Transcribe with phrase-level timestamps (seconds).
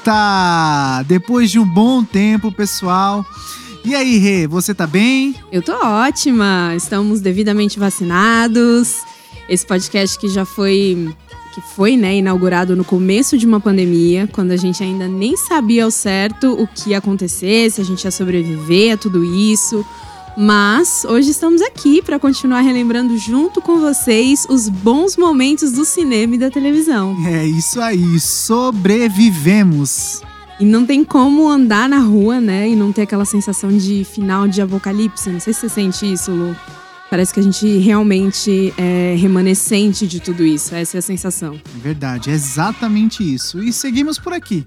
[0.00, 1.02] Volta!
[1.06, 3.24] Depois de um bom tempo, pessoal.
[3.84, 5.34] E aí, Rê, você tá bem?
[5.52, 6.72] Eu tô ótima.
[6.74, 8.96] Estamos devidamente vacinados.
[9.48, 11.14] Esse podcast que já foi
[11.54, 15.84] que foi, né, inaugurado no começo de uma pandemia, quando a gente ainda nem sabia
[15.84, 19.84] ao certo o que ia acontecer, se a gente ia sobreviver a tudo isso.
[20.42, 26.34] Mas hoje estamos aqui para continuar relembrando junto com vocês os bons momentos do cinema
[26.34, 27.14] e da televisão.
[27.26, 30.22] É isso aí, sobrevivemos.
[30.58, 34.48] E não tem como andar na rua, né, e não ter aquela sensação de final
[34.48, 35.28] de apocalipse.
[35.28, 36.56] Não sei se você sente isso, Lu.
[37.10, 40.74] Parece que a gente realmente é remanescente de tudo isso.
[40.74, 41.60] Essa é a sensação.
[41.76, 43.62] É verdade, é exatamente isso.
[43.62, 44.64] E seguimos por aqui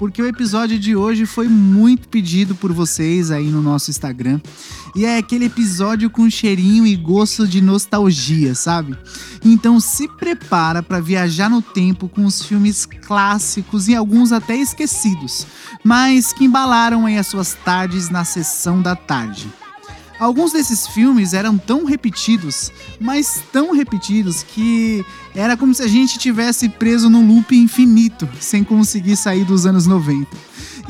[0.00, 4.40] porque o episódio de hoje foi muito pedido por vocês aí no nosso Instagram.
[4.96, 8.96] E é aquele episódio com cheirinho e gosto de nostalgia, sabe?
[9.44, 15.46] Então se prepara para viajar no tempo com os filmes clássicos e alguns até esquecidos,
[15.84, 19.52] mas que embalaram aí as suas tardes na sessão da tarde.
[20.20, 25.02] Alguns desses filmes eram tão repetidos, mas tão repetidos que
[25.34, 29.86] era como se a gente tivesse preso num loop infinito, sem conseguir sair dos anos
[29.86, 30.28] 90.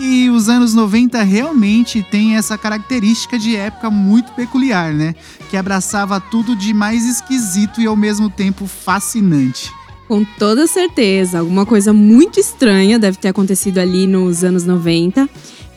[0.00, 5.14] E os anos 90 realmente tem essa característica de época muito peculiar, né?
[5.48, 9.70] Que abraçava tudo de mais esquisito e ao mesmo tempo fascinante.
[10.08, 15.30] Com toda certeza, alguma coisa muito estranha deve ter acontecido ali nos anos 90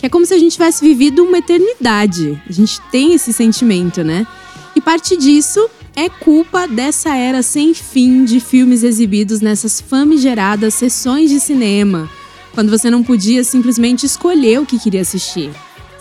[0.04, 2.38] que é como se a gente tivesse vivido uma eternidade.
[2.46, 4.28] A gente tem esse sentimento, né?
[4.76, 5.66] E parte disso
[5.96, 12.10] é culpa dessa era sem fim de filmes exibidos nessas famigeradas sessões de cinema,
[12.54, 15.52] quando você não podia simplesmente escolher o que queria assistir,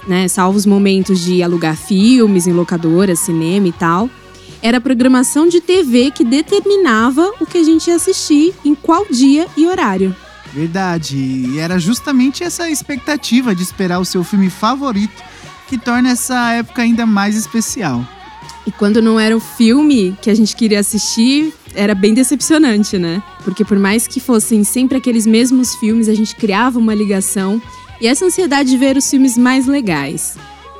[0.09, 0.27] né?
[0.27, 4.11] Salvo os momentos de alugar filmes em locadoras, cinema e tal.
[4.61, 9.07] Era a programação de TV que determinava o que a gente ia assistir, em qual
[9.09, 10.13] dia e horário.
[10.53, 11.17] Verdade.
[11.17, 15.23] E era justamente essa expectativa de esperar o seu filme favorito
[15.69, 18.07] que torna essa época ainda mais especial.
[18.67, 23.23] E quando não era o filme que a gente queria assistir, era bem decepcionante, né?
[23.43, 27.61] Porque por mais que fossem sempre aqueles mesmos filmes, a gente criava uma ligação
[28.01, 30.37] e essa ansiedade de ver os filmes mais legais.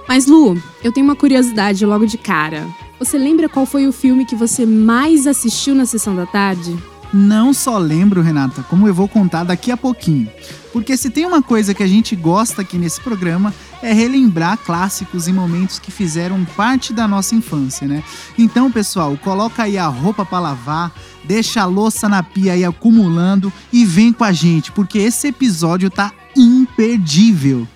[0.07, 2.67] Mas Lu, eu tenho uma curiosidade logo de cara.
[2.99, 6.77] Você lembra qual foi o filme que você mais assistiu na sessão da tarde?
[7.13, 10.31] Não só lembro, Renata, como eu vou contar daqui a pouquinho.
[10.73, 15.29] Porque se tem uma coisa que a gente gosta aqui nesse programa é relembrar clássicos
[15.29, 18.03] e momentos que fizeram parte da nossa infância, né?
[18.39, 23.53] Então, pessoal, coloca aí a roupa para lavar, deixa a louça na pia aí acumulando
[23.71, 27.69] e vem com a gente, porque esse episódio tá imperdível.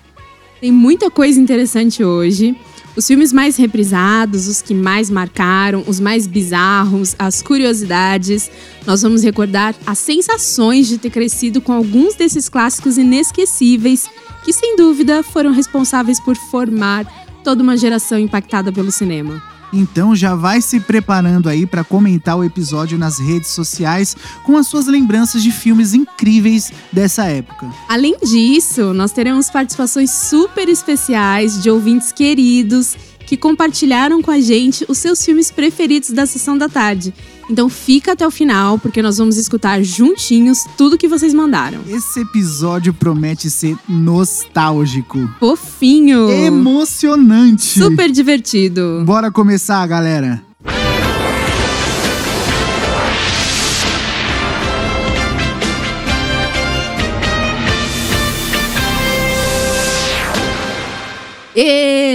[0.59, 2.57] Tem muita coisa interessante hoje.
[2.97, 8.49] Os filmes mais reprisados, os que mais marcaram, os mais bizarros, as curiosidades.
[8.87, 14.09] Nós vamos recordar as sensações de ter crescido com alguns desses clássicos inesquecíveis
[14.43, 17.05] que, sem dúvida, foram responsáveis por formar
[17.43, 19.56] toda uma geração impactada pelo cinema.
[19.71, 24.67] Então já vai se preparando aí para comentar o episódio nas redes sociais com as
[24.67, 27.69] suas lembranças de filmes incríveis dessa época.
[27.87, 32.95] Além disso, nós teremos participações super especiais de ouvintes queridos
[33.25, 37.13] que compartilharam com a gente os seus filmes preferidos da sessão da tarde.
[37.49, 41.79] Então fica até o final, porque nós vamos escutar juntinhos tudo que vocês mandaram.
[41.87, 45.29] Esse episódio promete ser nostálgico.
[45.39, 46.29] Fofinho.
[46.29, 47.79] Emocionante.
[47.79, 49.03] Super divertido.
[49.05, 50.43] Bora começar, galera.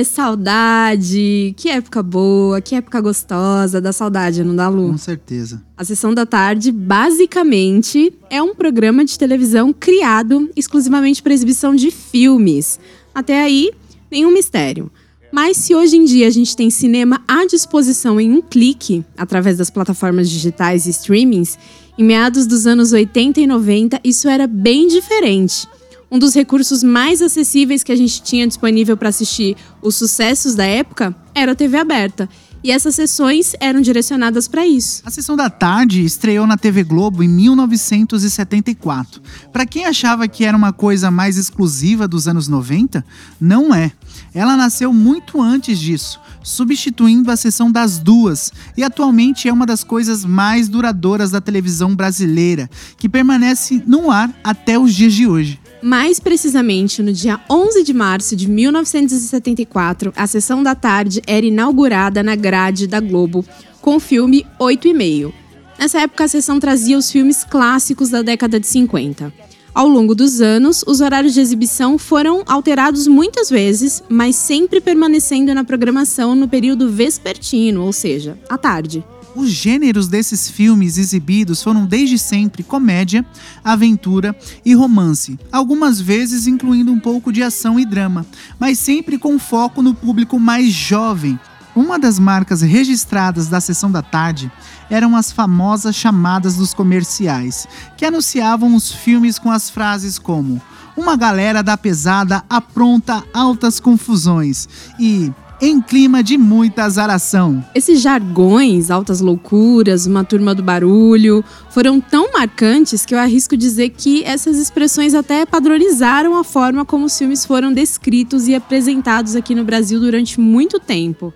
[0.04, 1.54] Saudade!
[1.56, 4.90] Que época boa, que época gostosa, da saudade, não dá, Lu?
[4.90, 5.62] Com certeza.
[5.76, 11.90] A Sessão da Tarde, basicamente, é um programa de televisão criado exclusivamente para exibição de
[11.90, 12.78] filmes.
[13.14, 13.70] Até aí,
[14.10, 14.90] nenhum mistério.
[15.32, 19.56] Mas se hoje em dia a gente tem cinema à disposição em um clique, através
[19.56, 21.58] das plataformas digitais e streamings,
[21.98, 25.66] em meados dos anos 80 e 90 isso era bem diferente
[26.12, 30.66] um dos recursos mais acessíveis que a gente tinha disponível para assistir os sucessos da
[30.66, 32.28] época era a TV aberta.
[32.62, 35.02] E essas sessões eram direcionadas para isso.
[35.04, 39.20] A sessão da tarde estreou na TV Globo em 1974.
[39.50, 43.04] Para quem achava que era uma coisa mais exclusiva dos anos 90,
[43.40, 43.90] não é.
[44.32, 49.82] Ela nasceu muito antes disso, substituindo a sessão das duas, e atualmente é uma das
[49.82, 55.61] coisas mais duradouras da televisão brasileira, que permanece no ar até os dias de hoje.
[55.82, 62.22] Mais precisamente, no dia 11 de março de 1974, a sessão da tarde era inaugurada
[62.22, 63.44] na grade da Globo
[63.80, 65.34] com o filme 8 e meio.
[65.76, 69.32] Nessa época, a sessão trazia os filmes clássicos da década de 50.
[69.74, 75.52] Ao longo dos anos, os horários de exibição foram alterados muitas vezes, mas sempre permanecendo
[75.52, 79.02] na programação no período vespertino, ou seja, à tarde.
[79.34, 83.24] Os gêneros desses filmes exibidos foram desde sempre comédia,
[83.64, 88.26] aventura e romance, algumas vezes incluindo um pouco de ação e drama,
[88.58, 91.38] mas sempre com foco no público mais jovem.
[91.74, 94.52] Uma das marcas registradas da sessão da tarde
[94.90, 100.60] eram as famosas chamadas dos comerciais, que anunciavam os filmes com as frases como:
[100.94, 104.68] Uma galera da pesada apronta altas confusões
[105.00, 107.64] e em clima de muita azaração.
[107.72, 113.90] Esses jargões, altas loucuras, uma turma do barulho, foram tão marcantes que eu arrisco dizer
[113.90, 119.54] que essas expressões até padronizaram a forma como os filmes foram descritos e apresentados aqui
[119.54, 121.32] no Brasil durante muito tempo.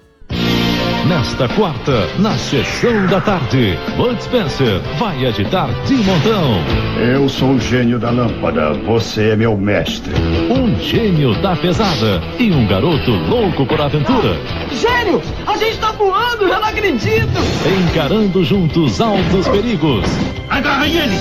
[1.08, 6.61] Nesta quarta, na sessão da tarde, Bud Spencer vai agitar de montão.
[6.99, 10.12] Eu sou o gênio da lâmpada, você é meu mestre.
[10.50, 14.37] Um gênio da pesada e um garoto louco por aventura.
[14.73, 17.38] Gênio, a gente tá voando, eu não acredito!
[17.88, 20.05] Encarando juntos altos perigos.
[20.50, 21.20] Agarrem ele!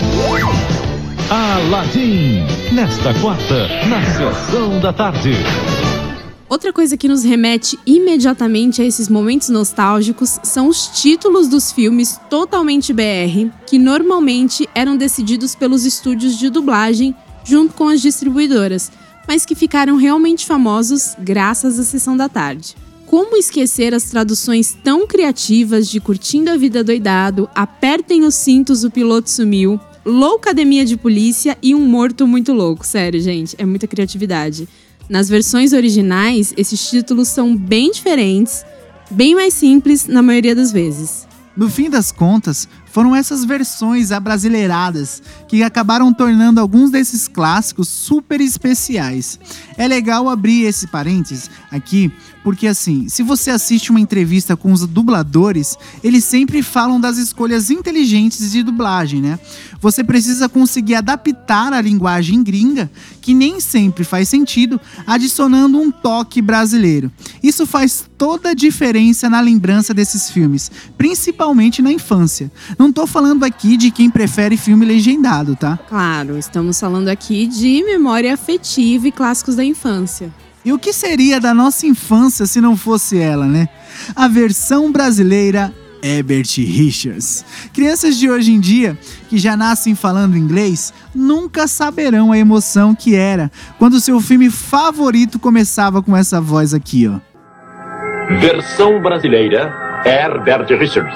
[1.29, 5.35] Aladdin, nesta quarta, na sessão da tarde.
[6.55, 12.17] Outra coisa que nos remete imediatamente a esses momentos nostálgicos são os títulos dos filmes
[12.29, 17.13] totalmente BR, que normalmente eram decididos pelos estúdios de dublagem
[17.43, 18.89] junto com as distribuidoras,
[19.27, 22.73] mas que ficaram realmente famosos graças à sessão da tarde.
[23.05, 28.89] Como esquecer as traduções tão criativas de Curtindo a Vida Doidado, Apertem os Cintos, o
[28.89, 32.87] Piloto Sumiu, Loucademia de Polícia e Um Morto Muito Louco.
[32.87, 34.69] Sério, gente, é muita criatividade.
[35.09, 38.65] Nas versões originais, esses títulos são bem diferentes,
[39.11, 41.27] bem mais simples na maioria das vezes.
[41.55, 48.41] No fim das contas, foram essas versões abrasileiradas que acabaram tornando alguns desses clássicos super
[48.41, 49.39] especiais.
[49.77, 52.11] É legal abrir esse parênteses aqui,
[52.45, 57.71] porque assim, se você assiste uma entrevista com os dubladores, eles sempre falam das escolhas
[57.71, 59.39] inteligentes de dublagem, né?
[59.81, 66.39] Você precisa conseguir adaptar a linguagem gringa, que nem sempre faz sentido, adicionando um toque
[66.39, 67.11] brasileiro.
[67.41, 72.51] Isso faz toda a diferença na lembrança desses filmes, principalmente na infância.
[72.77, 75.79] Não tô falando aqui de quem prefere filme legendado, tá?
[75.89, 80.31] Claro, estamos falando aqui de memória afetiva e clássicos da infância.
[80.65, 83.69] E o que seria da nossa infância se não fosse ela, né?
[84.15, 85.71] A versão brasileira
[86.01, 87.45] Herbert Richards.
[87.71, 88.97] Crianças de hoje em dia,
[89.29, 95.39] que já nascem falando inglês, nunca saberão a emoção que era quando seu filme favorito
[95.39, 97.19] começava com essa voz aqui, ó.
[98.39, 99.71] Versão brasileira
[100.03, 101.15] Herbert Richards.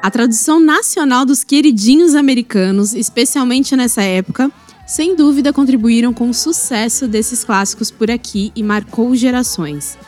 [0.00, 4.50] A tradução nacional dos queridinhos americanos, especialmente nessa época,
[4.88, 9.98] sem dúvida contribuíram com o sucesso desses clássicos por aqui e marcou gerações.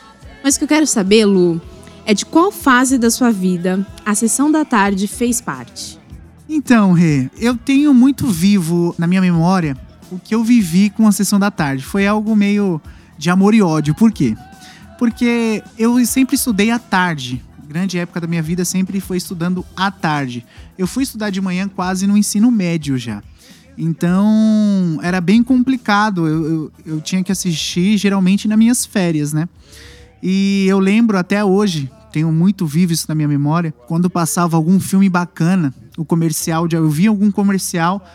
[0.43, 1.61] Mas o que eu quero saber, Lu,
[2.03, 5.99] é de qual fase da sua vida a sessão da tarde fez parte?
[6.49, 9.77] Então, Rê, eu tenho muito vivo na minha memória
[10.11, 11.83] o que eu vivi com a sessão da tarde.
[11.83, 12.81] Foi algo meio
[13.19, 13.93] de amor e ódio.
[13.93, 14.35] Por quê?
[14.97, 17.39] Porque eu sempre estudei à tarde.
[17.67, 20.43] Grande época da minha vida sempre foi estudando à tarde.
[20.75, 23.21] Eu fui estudar de manhã quase no ensino médio já.
[23.83, 26.27] Então era bem complicado.
[26.27, 29.49] Eu, eu, eu, tinha que assistir geralmente nas minhas férias, né?
[30.21, 34.79] E eu lembro até hoje, tenho muito vivo isso na minha memória, quando passava algum
[34.79, 38.05] filme bacana, o comercial, eu via algum comercial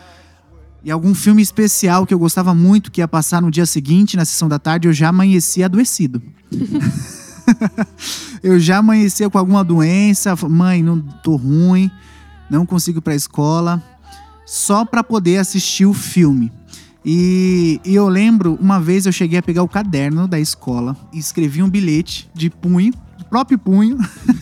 [0.85, 4.23] e algum filme especial que eu gostava muito, que ia passar no dia seguinte, na
[4.23, 6.21] sessão da tarde, eu já amanhecia adoecido.
[8.41, 11.91] eu já amanhecia com alguma doença, mãe, não tô ruim,
[12.49, 13.83] não consigo ir pra escola
[14.47, 16.49] só para poder assistir o filme.
[17.05, 21.19] E, e, eu lembro, uma vez eu cheguei a pegar o caderno da escola e
[21.19, 22.93] escrevi um bilhete de punho,
[23.29, 23.97] próprio punho.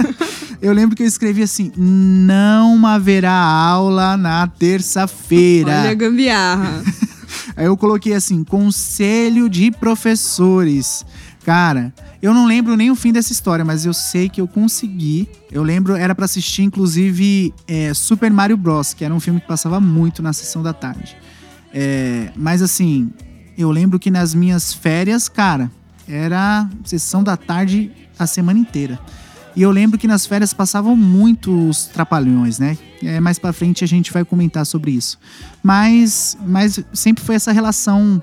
[0.62, 5.82] eu lembro que eu escrevi assim: não haverá aula na terça-feira.
[5.82, 6.84] Olha a gambiarra.
[7.58, 11.06] Aí eu coloquei assim: conselho de professores.
[11.46, 15.30] Cara, eu não lembro nem o fim dessa história, mas eu sei que eu consegui.
[15.52, 19.46] Eu lembro, era para assistir, inclusive, é, Super Mario Bros., que era um filme que
[19.46, 21.16] passava muito na sessão da tarde.
[21.72, 23.12] É, mas assim,
[23.56, 25.70] eu lembro que nas minhas férias, cara,
[26.08, 29.00] era sessão da tarde a semana inteira.
[29.56, 32.76] E eu lembro que nas férias passavam muitos trapalhões, né?
[33.04, 35.20] É, mais para frente a gente vai comentar sobre isso.
[35.62, 38.20] Mas, mas sempre foi essa relação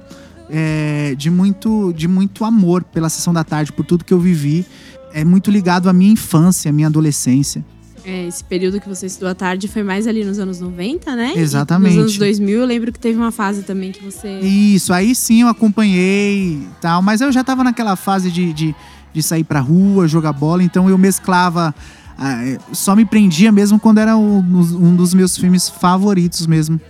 [0.55, 4.67] é, de, muito, de muito amor pela sessão da tarde, por tudo que eu vivi.
[5.15, 7.65] É muito ligado à minha infância, à minha adolescência.
[8.05, 11.33] É, esse período que você estudou à tarde foi mais ali nos anos 90, né?
[11.37, 11.95] E Exatamente.
[11.95, 14.41] nos anos 2000, eu lembro que teve uma fase também que você.
[14.41, 18.75] Isso, aí sim eu acompanhei e tal, mas eu já tava naquela fase de, de,
[19.15, 21.75] de sair pra rua, jogar bola, então eu mesclava.
[22.19, 26.81] ah, eh, só me prendia mesmo quando era um, um dos meus filmes favoritos mesmo,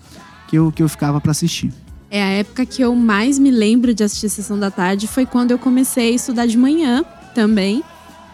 [0.48, 1.70] que eu, que eu ficava pra assistir.
[2.14, 5.50] É a época que eu mais me lembro de assistir Sessão da Tarde foi quando
[5.50, 7.02] eu comecei a estudar de manhã
[7.34, 7.82] também.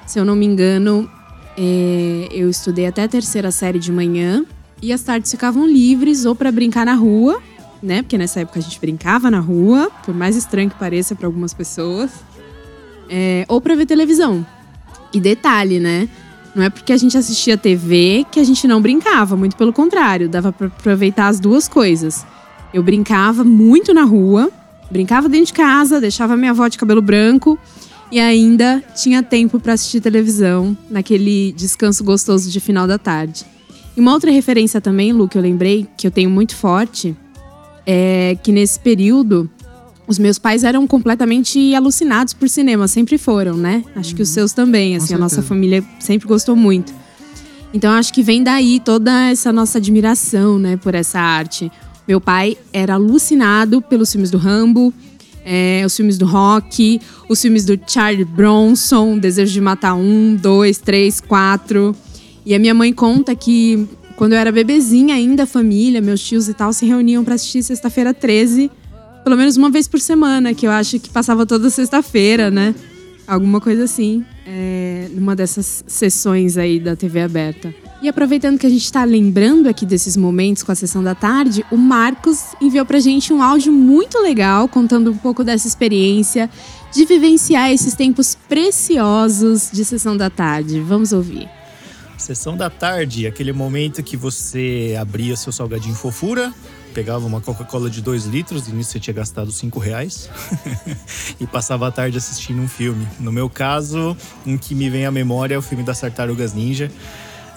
[0.04, 1.08] Se eu não me engano,
[1.56, 4.44] é, eu estudei até a terceira série de manhã
[4.82, 7.40] e as tardes ficavam livres ou para brincar na rua,
[7.80, 8.02] né?
[8.02, 11.54] Porque nessa época a gente brincava na rua, por mais estranho que pareça para algumas
[11.54, 12.10] pessoas,
[13.08, 14.44] é, ou para ver televisão.
[15.14, 16.08] E detalhe, né?
[16.52, 20.28] Não é porque a gente assistia TV que a gente não brincava, muito pelo contrário,
[20.28, 22.26] dava para aproveitar as duas coisas.
[22.72, 24.50] Eu brincava muito na rua,
[24.90, 27.58] brincava dentro de casa, deixava minha avó de cabelo branco
[28.10, 33.44] e ainda tinha tempo para assistir televisão naquele descanso gostoso de final da tarde.
[33.96, 37.16] E uma outra referência também, Lu, que eu lembrei, que eu tenho muito forte,
[37.86, 39.50] é que nesse período
[40.06, 43.84] os meus pais eram completamente alucinados por cinema, sempre foram, né?
[43.94, 46.94] Acho que os seus também, assim, a nossa família sempre gostou muito.
[47.74, 51.70] Então acho que vem daí toda essa nossa admiração, né, por essa arte.
[52.08, 54.94] Meu pai era alucinado pelos filmes do Rambo,
[55.44, 56.98] é, os filmes do Rock,
[57.28, 61.94] os filmes do Charlie Bronson, Desejo de Matar um, dois, três, quatro.
[62.46, 63.86] E a minha mãe conta que
[64.16, 67.62] quando eu era bebezinha ainda, a família, meus tios e tal, se reuniam para assistir
[67.62, 68.70] Sexta-feira 13,
[69.22, 72.74] pelo menos uma vez por semana, que eu acho que passava toda sexta-feira, né?
[73.26, 77.74] Alguma coisa assim, é, numa dessas sessões aí da TV aberta.
[78.00, 81.64] E aproveitando que a gente está lembrando aqui desses momentos com a sessão da tarde,
[81.70, 86.48] o Marcos enviou pra gente um áudio muito legal, contando um pouco dessa experiência
[86.92, 90.80] de vivenciar esses tempos preciosos de sessão da tarde.
[90.80, 91.48] Vamos ouvir.
[92.16, 96.52] Sessão da tarde, aquele momento que você abria seu salgadinho fofura,
[96.94, 100.30] pegava uma Coca-Cola de 2 litros, e nisso você tinha gastado 5 reais,
[101.40, 103.06] e passava a tarde assistindo um filme.
[103.18, 106.90] No meu caso, um que me vem à memória é o filme das Tartarugas Ninja.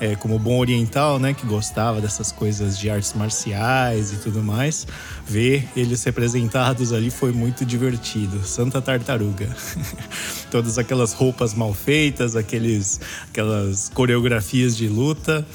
[0.01, 4.87] É, como bom oriental, né, que gostava dessas coisas de artes marciais e tudo mais,
[5.27, 8.43] ver eles representados ali foi muito divertido.
[8.43, 9.55] Santa Tartaruga.
[10.49, 15.45] Todas aquelas roupas mal feitas, aqueles, aquelas coreografias de luta.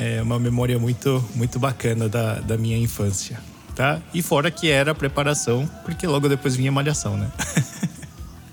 [0.00, 3.38] É uma memória muito, muito bacana da, da minha infância.
[3.76, 4.02] Tá?
[4.12, 7.30] E fora que era a preparação, porque logo depois vinha malhação, né?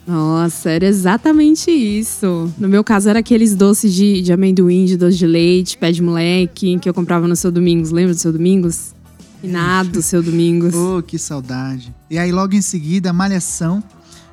[0.09, 2.51] Nossa, era exatamente isso.
[2.57, 6.01] No meu caso, era aqueles doces de, de amendoim, de doce de leite, pé de
[6.01, 7.91] moleque, que eu comprava no seu Domingos.
[7.91, 8.95] Lembra do seu Domingos?
[9.39, 10.73] Finado, seu Domingos.
[10.75, 11.93] Oh, que saudade.
[12.09, 13.83] E aí, logo em seguida, Malhação,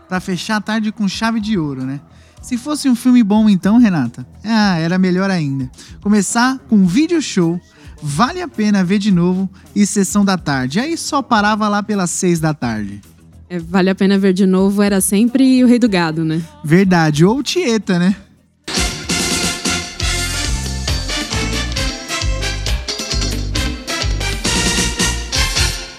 [0.09, 2.01] pra fechar a tarde com chave de ouro, né?
[2.41, 5.71] Se fosse um filme bom, então, Renata, ah, era melhor ainda.
[6.01, 7.61] Começar com um vídeo show,
[8.03, 10.81] vale a pena ver de novo e sessão da tarde.
[10.81, 13.03] Aí só parava lá pelas seis da tarde.
[13.49, 16.43] É, vale a pena ver de novo, era sempre o Rei do Gado, né?
[16.65, 18.17] Verdade, ou Tieta, né?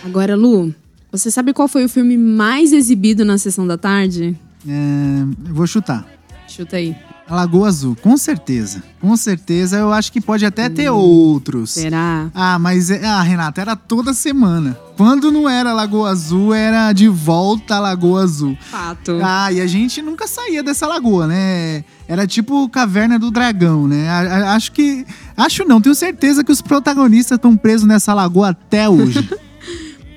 [0.04, 0.74] Agora, Lu,
[1.12, 4.38] você sabe qual foi o filme mais exibido na sessão da tarde?
[4.68, 6.17] É, eu vou chutar.
[6.58, 6.96] Chuta aí.
[7.30, 8.82] A Lagoa Azul, com certeza.
[9.02, 11.72] Com certeza, eu acho que pode até ter outros.
[11.72, 12.32] Será?
[12.34, 14.80] Ah, mas é- ah, Renata, era toda semana.
[14.96, 18.58] Quando não era Lagoa Azul, era de volta à Lagoa Azul.
[18.62, 19.20] Fato.
[19.22, 21.84] Ah, e a gente nunca saía dessa lagoa, né?
[22.08, 24.10] Era tipo Caverna do Dragão, né?
[24.10, 25.06] A- a- acho que.
[25.36, 29.30] Acho não, tenho certeza que os protagonistas estão presos nessa lagoa até hoje.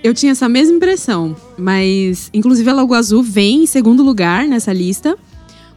[0.02, 4.72] Eu tinha essa mesma impressão, mas inclusive a Lagoa Azul vem em segundo lugar nessa
[4.72, 5.14] lista.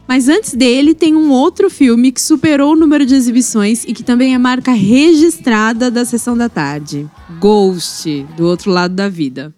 [0.06, 4.02] Mas antes dele tem um outro filme que superou o número de exibições e que
[4.02, 7.08] também é marca registrada da sessão da tarde.
[7.40, 9.54] Ghost, do outro lado da vida.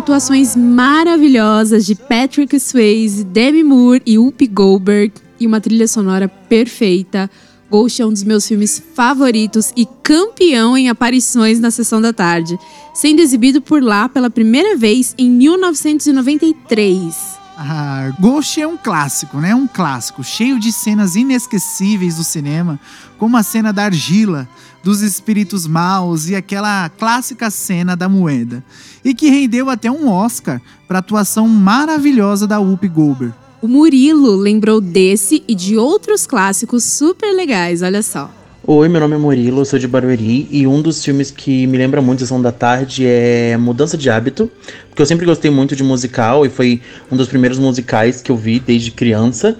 [0.00, 7.30] Atuações maravilhosas de Patrick Swayze, Demi Moore e Whoopi Goldberg e uma trilha sonora perfeita.
[7.70, 12.58] Ghost é um dos meus filmes favoritos e campeão em aparições na sessão da tarde,
[12.94, 17.14] sendo exibido por lá pela primeira vez em 1993.
[17.58, 19.54] Ah, Ghost é um clássico, né?
[19.54, 22.80] Um clássico, cheio de cenas inesquecíveis do cinema,
[23.18, 24.48] como a cena da argila,
[24.82, 28.62] dos espíritos maus e aquela clássica cena da moeda.
[29.04, 33.34] E que rendeu até um Oscar para a atuação maravilhosa da Whoopi Goldberg.
[33.62, 38.30] O Murilo lembrou desse e de outros clássicos super legais, olha só.
[38.66, 41.76] Oi, meu nome é Murilo, eu sou de Barueri e um dos filmes que me
[41.76, 44.50] lembra muito Sessão da Tarde é Mudança de Hábito,
[44.88, 48.36] porque eu sempre gostei muito de musical e foi um dos primeiros musicais que eu
[48.36, 49.56] vi desde criança.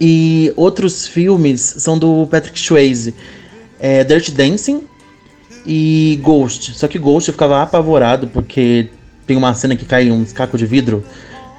[0.00, 3.14] E outros filmes são do Patrick Swayze,
[3.82, 4.82] é Dirty Dancing
[5.66, 6.72] e Ghost.
[6.74, 8.88] Só que Ghost eu ficava apavorado porque
[9.26, 11.04] tem uma cena que cai uns cacos de vidro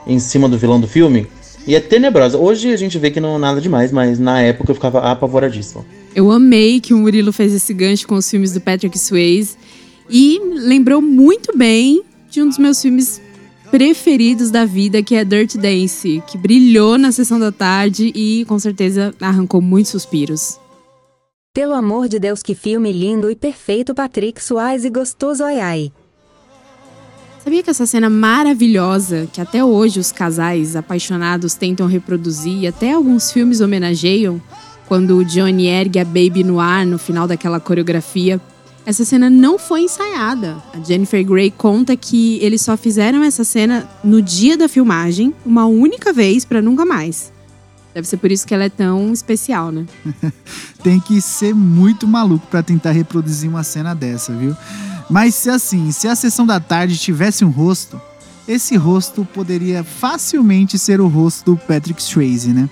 [0.08, 1.27] em cima do vilão do filme.
[1.68, 2.38] E é tenebrosa.
[2.38, 5.86] Hoje a gente vê que não é nada demais, mas na época eu ficava apavoradíssimo.
[6.15, 9.58] Eu amei que o Murilo fez esse gancho com os filmes do Patrick Swayze
[10.10, 13.22] e lembrou muito bem de um dos meus filmes
[13.70, 18.58] preferidos da vida, que é Dirty Dance, que brilhou na sessão da tarde e com
[18.60, 20.62] certeza arrancou muitos suspiros.
[21.56, 25.92] Pelo amor de Deus, que filme lindo e perfeito, Patrick Swayze gostoso ai ai.
[27.44, 32.94] Sabia que essa cena maravilhosa, que até hoje os casais apaixonados tentam reproduzir e até
[32.94, 34.42] alguns filmes homenageiam,
[34.88, 38.42] quando o Johnny ergue a Baby no ar no final daquela coreografia,
[38.84, 40.58] essa cena não foi ensaiada.
[40.74, 45.68] A Jennifer Grey conta que eles só fizeram essa cena no dia da filmagem, uma
[45.68, 47.33] única vez para nunca mais.
[47.93, 49.86] Deve ser por isso que ela é tão especial, né?
[50.84, 54.56] Tem que ser muito maluco para tentar reproduzir uma cena dessa, viu?
[55.10, 58.01] Mas se assim, se a sessão da tarde tivesse um rosto,
[58.47, 62.69] esse rosto poderia facilmente ser o rosto do Patrick Swayze, né?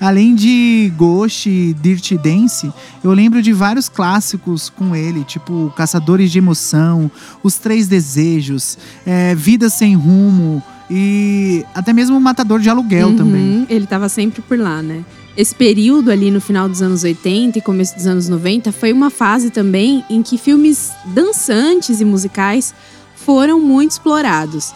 [0.00, 2.72] Além de Ghost e Dirty Dance,
[3.04, 7.10] eu lembro de vários clássicos com ele, tipo Caçadores de Emoção,
[7.42, 13.66] Os Três Desejos, é, Vida Sem Rumo e até mesmo Matador de Aluguel Uhum, também.
[13.70, 15.04] Ele tava sempre por lá, né?
[15.36, 19.08] Esse período ali no final dos anos 80 e começo dos anos 90 foi uma
[19.10, 22.74] fase também em que filmes dançantes e musicais
[23.14, 24.72] foram muito explorados.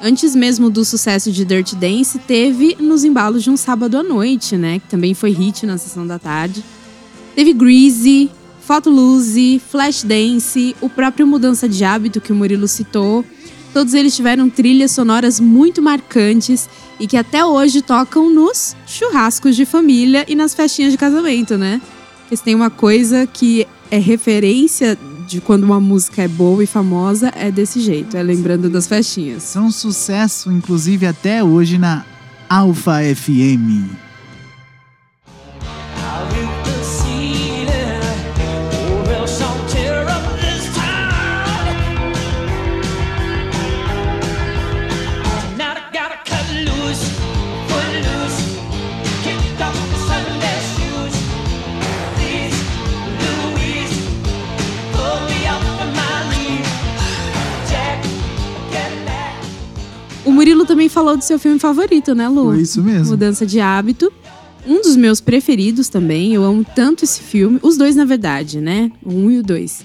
[0.00, 4.56] Antes mesmo do sucesso de Dirty Dance, teve nos embalos de um sábado à noite,
[4.56, 4.78] né?
[4.78, 6.64] Que também foi hit na sessão da tarde.
[7.34, 8.30] Teve Greasy,
[8.62, 13.24] Footloose, Flashdance, o próprio Mudança de Hábito que o Murilo citou.
[13.72, 19.64] Todos eles tiveram trilhas sonoras muito marcantes e que até hoje tocam nos churrascos de
[19.64, 21.80] família e nas festinhas de casamento, né?
[22.20, 26.66] Porque se tem uma coisa que é referência de quando uma música é boa e
[26.66, 29.42] famosa, é desse jeito, é lembrando das festinhas.
[29.42, 32.04] São sucesso, inclusive até hoje na
[32.48, 34.07] Alpha FM.
[60.38, 62.52] Murilo também falou do seu filme favorito, né, Lu?
[62.52, 63.10] Foi isso mesmo.
[63.10, 64.12] Mudança de hábito.
[64.64, 66.32] Um dos meus preferidos também.
[66.32, 67.58] Eu amo tanto esse filme.
[67.60, 68.88] Os dois, na verdade, né?
[69.04, 69.84] O um e o dois.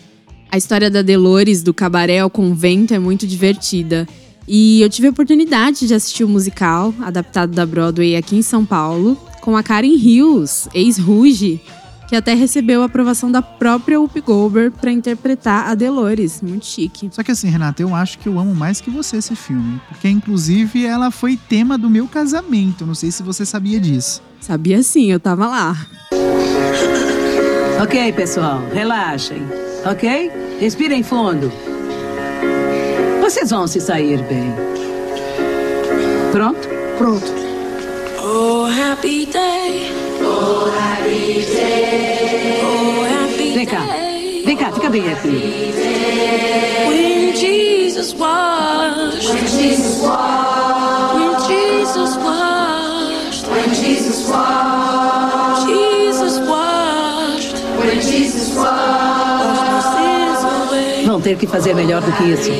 [0.51, 4.07] A história da Delores, do cabaré ao convento, é muito divertida.
[4.47, 8.63] E eu tive a oportunidade de assistir o musical, adaptado da Broadway aqui em São
[8.63, 11.59] Paulo, com a Karen Hills, ex-Ruge,
[12.13, 16.43] que até recebeu a aprovação da própria Whoopi Goldberg para interpretar a Delores.
[16.43, 17.09] Muito chique.
[17.11, 19.81] Só que assim, Renata, eu acho que eu amo mais que você esse filme.
[19.87, 22.85] Porque, inclusive, ela foi tema do meu casamento.
[22.85, 24.21] Não sei se você sabia disso.
[24.39, 25.87] Sabia sim, eu tava lá.
[27.81, 29.41] Ok, pessoal, relaxem.
[29.83, 30.31] Ok?
[30.59, 31.51] Respirem fundo.
[33.21, 34.53] Vocês vão se sair bem.
[36.31, 36.69] Pronto?
[36.95, 37.25] Pronto.
[38.23, 40.02] Oh, happy day.
[43.53, 43.87] Vem cá.
[44.45, 45.71] Vem cá, fica bem aqui.
[46.87, 49.29] When Jesus washed.
[49.29, 51.13] When Jesus washed.
[51.15, 53.47] When Jesus washed.
[53.47, 55.67] When Jesus washed.
[55.67, 57.55] Jesus washed.
[57.77, 58.83] When Jesus washed.
[61.05, 62.51] Vão ter que fazer melhor do que isso.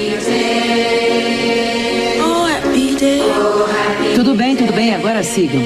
[2.21, 2.43] Oh.
[4.15, 5.61] Tudo bem, tudo bem, agora sigam.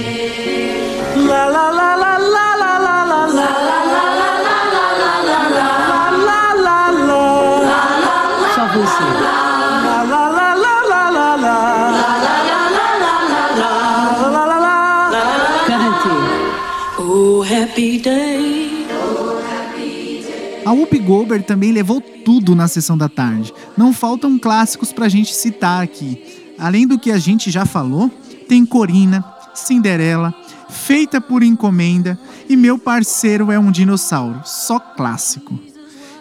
[21.07, 23.53] Goldberg também levou tudo na sessão da tarde.
[23.77, 26.21] Não faltam clássicos pra gente citar aqui.
[26.59, 28.11] Além do que a gente já falou,
[28.49, 30.35] tem Corina, Cinderela,
[30.67, 35.57] Feita por Encomenda e Meu Parceiro é um Dinossauro, só clássico.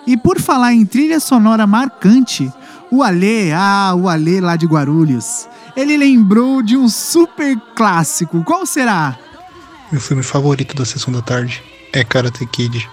[0.07, 2.49] E por falar em trilha sonora marcante,
[2.88, 8.44] o Alê, ah, o Alê lá de Guarulhos, ele lembrou de um super clássico.
[8.44, 9.18] Qual será?
[9.90, 11.61] Meu filme favorito da sessão da tarde
[11.92, 12.88] é Karate Kid.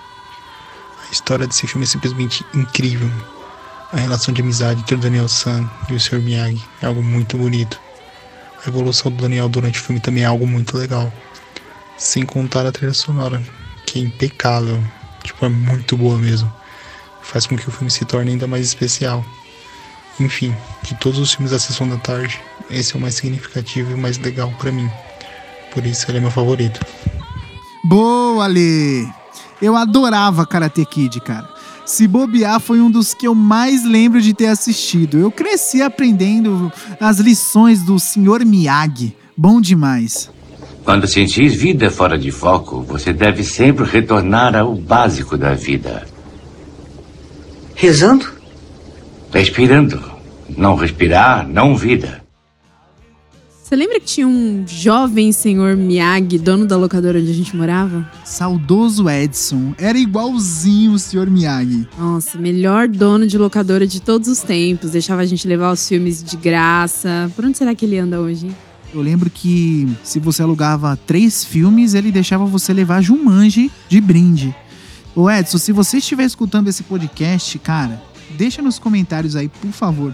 [1.13, 3.08] História desse filme é simplesmente incrível.
[3.91, 6.19] A relação de amizade entre o Daniel San e o Sr.
[6.19, 7.80] Miyagi é algo muito bonito.
[8.65, 11.13] A evolução do Daniel durante o filme também é algo muito legal.
[11.99, 13.39] Sem contar a trilha sonora,
[13.86, 14.84] que é impecável.
[15.21, 16.52] Tipo, é muito boa mesmo.
[17.21, 19.23] Faz com que o filme se torne ainda mais especial.
[20.19, 23.93] Enfim, de todos os filmes da sessão da tarde, esse é o mais significativo e
[23.93, 24.89] o mais legal para mim.
[25.71, 26.84] Por isso ele é meu favorito.
[27.84, 29.22] Boa, Ale!
[29.62, 31.48] Eu adorava Karate Kid, cara.
[31.86, 35.18] Se bobear, foi um dos que eu mais lembro de ter assistido.
[35.18, 38.46] Eu cresci aprendendo as lições do Sr.
[38.46, 39.16] Miyagi.
[39.36, 40.30] Bom demais.
[40.86, 46.06] Quando sentir vida fora de foco, você deve sempre retornar ao básico da vida.
[47.76, 48.32] Rezando?
[49.34, 50.02] Respirando.
[50.56, 52.22] Não respirar, não vida.
[53.73, 58.07] Você lembra que tinha um jovem senhor Miyagi, dono da locadora onde a gente morava?
[58.23, 59.73] Saudoso Edson.
[59.79, 61.27] Era igualzinho o Sr.
[61.27, 61.88] Miyagi.
[61.97, 64.91] Nossa, melhor dono de locadora de todos os tempos.
[64.91, 67.31] Deixava a gente levar os filmes de graça.
[67.36, 68.55] Por onde será que ele anda hoje?
[68.93, 74.55] Eu lembro que se você alugava três filmes, ele deixava você levar Jumanji de brinde.
[75.15, 77.99] Ô Edson, se você estiver escutando esse podcast, cara,
[78.38, 80.13] deixa nos comentários aí, por favor.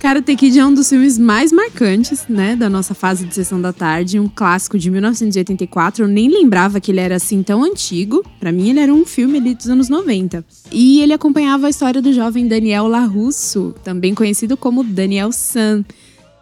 [0.00, 3.70] Karate Kid é um dos filmes mais marcantes, né, da nossa fase de sessão da
[3.70, 6.02] tarde, um clássico de 1984.
[6.02, 8.24] Eu nem lembrava que ele era assim tão antigo.
[8.40, 10.42] Para mim, ele era um filme ali dos anos 90.
[10.72, 15.84] E ele acompanhava a história do jovem Daniel LaRusso, também conhecido como Daniel San.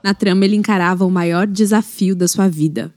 [0.05, 2.95] Na trama, ele encarava o maior desafio da sua vida.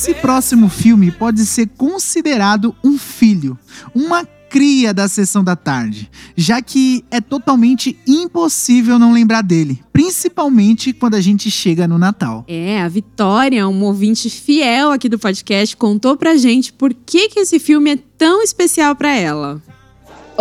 [0.00, 3.58] Esse próximo filme pode ser considerado um filho,
[3.94, 10.94] uma cria da sessão da tarde, já que é totalmente impossível não lembrar dele, principalmente
[10.94, 12.46] quando a gente chega no Natal.
[12.48, 17.40] É, a Vitória, um ouvinte fiel aqui do podcast, contou pra gente por que, que
[17.40, 19.62] esse filme é tão especial pra ela.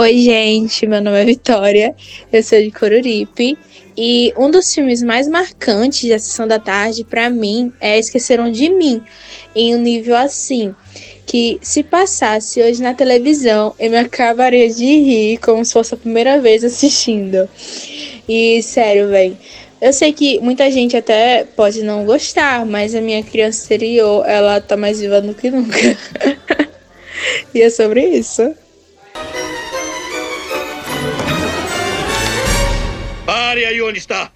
[0.02, 1.94] Oi, gente, meu nome é Vitória,
[2.32, 3.58] eu sou de Coruripe
[3.98, 8.70] e um dos filmes mais marcantes da sessão da tarde para mim é Esqueceram de
[8.70, 9.04] Mim,
[9.54, 10.74] em um nível assim,
[11.26, 15.98] que se passasse hoje na televisão eu me acabaria de rir como se fosse a
[15.98, 17.50] primeira vez assistindo.
[18.26, 19.38] E sério, velho,
[19.82, 24.62] eu sei que muita gente até pode não gostar, mas a minha criança exterior, ela
[24.62, 25.78] tá mais viva do que nunca.
[27.54, 28.56] e é sobre isso.
[33.60, 34.32] Pare aí onde está.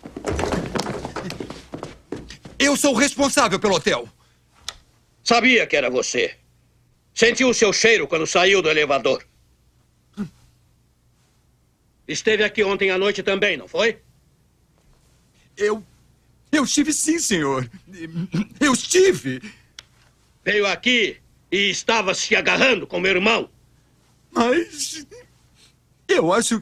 [2.60, 4.10] Eu sou o responsável pelo hotel.
[5.24, 6.36] Sabia que era você.
[7.14, 9.26] Sentiu o seu cheiro quando saiu do elevador.
[12.06, 14.02] Esteve aqui ontem à noite também, não foi?
[15.56, 15.82] Eu.
[16.52, 17.70] Eu estive sim, senhor.
[18.60, 19.42] Eu estive.
[20.44, 21.16] Veio aqui
[21.50, 23.50] e estava se agarrando com meu irmão.
[24.30, 25.08] Mas.
[26.10, 26.62] Eu acho.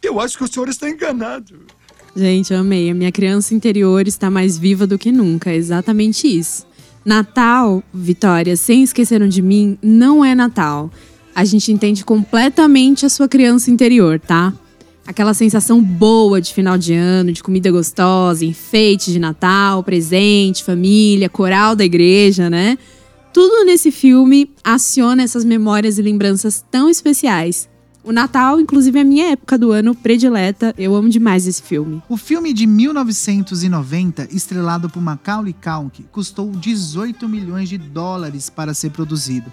[0.00, 1.66] Eu acho que o senhor está enganado.
[2.14, 2.90] Gente, amei.
[2.90, 5.50] A minha criança interior está mais viva do que nunca.
[5.50, 6.66] É exatamente isso.
[7.04, 10.90] Natal, Vitória, sem esqueceram de mim, não é Natal.
[11.34, 14.52] A gente entende completamente a sua criança interior, tá?
[15.06, 21.28] Aquela sensação boa de final de ano, de comida gostosa, enfeite de Natal, presente, família,
[21.28, 22.76] coral da igreja, né?
[23.32, 27.68] Tudo nesse filme aciona essas memórias e lembranças tão especiais.
[28.10, 30.74] O Natal, inclusive, é a minha época do ano predileta.
[30.76, 32.02] Eu amo demais esse filme.
[32.08, 38.90] O filme de 1990, estrelado por Macaulay Culkin, custou 18 milhões de dólares para ser
[38.90, 39.52] produzido.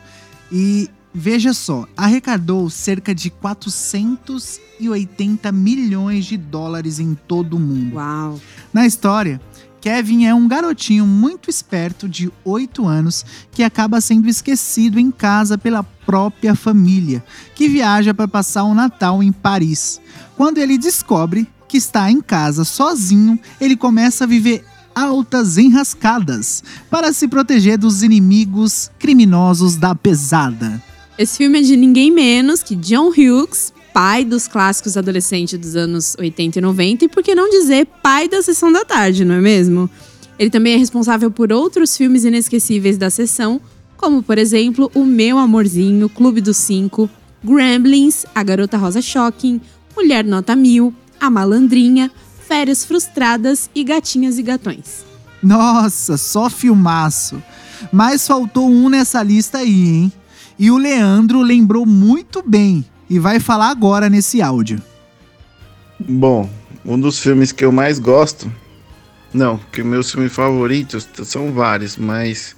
[0.52, 7.98] E veja só, arrecadou cerca de 480 milhões de dólares em todo o mundo.
[7.98, 8.42] Uau!
[8.74, 9.40] Na história,
[9.88, 15.58] Kevin é um garotinho muito esperto de 8 anos que acaba sendo esquecido em casa
[15.58, 17.24] pela própria família,
[17.56, 20.02] que viaja para passar o Natal em Paris.
[20.36, 27.14] Quando ele descobre que está em casa sozinho, ele começa a viver altas enrascadas para
[27.14, 30.84] se proteger dos inimigos criminosos da pesada.
[31.18, 36.16] Esse filme é de ninguém menos que John Hughes, pai dos clássicos adolescentes dos anos
[36.20, 39.42] 80 e 90 e por que não dizer pai da sessão da tarde, não é
[39.42, 39.90] mesmo?
[40.38, 43.60] Ele também é responsável por outros filmes inesquecíveis da sessão,
[43.98, 47.10] como por exemplo O Meu Amorzinho, Clube dos Cinco,
[47.44, 49.60] Gremlins, A Garota Rosa Shocking,
[49.96, 52.12] Mulher Nota Mil, A Malandrinha,
[52.48, 55.04] Férias Frustradas e Gatinhas e Gatões.
[55.42, 57.42] Nossa, só filmaço.
[57.92, 60.14] Mas faltou um nessa lista aí, hein?
[60.60, 64.82] E o Leandro lembrou muito bem e vai falar agora nesse áudio.
[66.00, 66.50] Bom,
[66.86, 68.52] um dos filmes que eu mais gosto.
[69.34, 72.56] Não, que meus filmes favoritos são vários, mas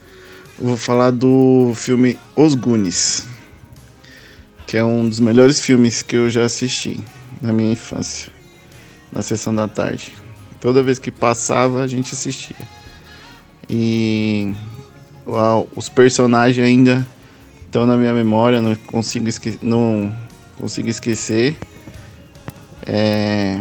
[0.60, 3.26] eu vou falar do filme Os Goonies,
[4.68, 7.04] que é um dos melhores filmes que eu já assisti
[7.42, 8.32] na minha infância,
[9.12, 10.14] na sessão da tarde.
[10.62, 12.56] Toda vez que passava, a gente assistia.
[13.68, 14.54] E
[15.26, 17.08] uau, os personagens ainda
[17.66, 20.16] estão na minha memória, não consigo, esque não
[20.60, 21.56] consigo esquecer.
[22.86, 23.58] É,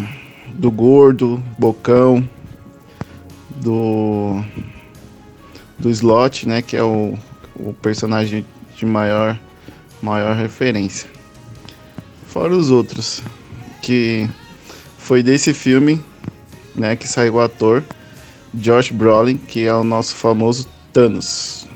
[0.55, 2.29] do gordo, bocão,
[3.57, 4.43] do
[5.79, 7.17] do slot, né, que é o,
[7.55, 8.45] o personagem
[8.77, 9.39] de maior
[10.03, 11.09] maior referência.
[12.27, 13.23] Fora os outros,
[13.81, 14.29] que
[14.99, 16.03] foi desse filme,
[16.75, 17.85] né, que saiu o ator
[18.55, 21.67] Josh Brolin, que é o nosso famoso Thanos.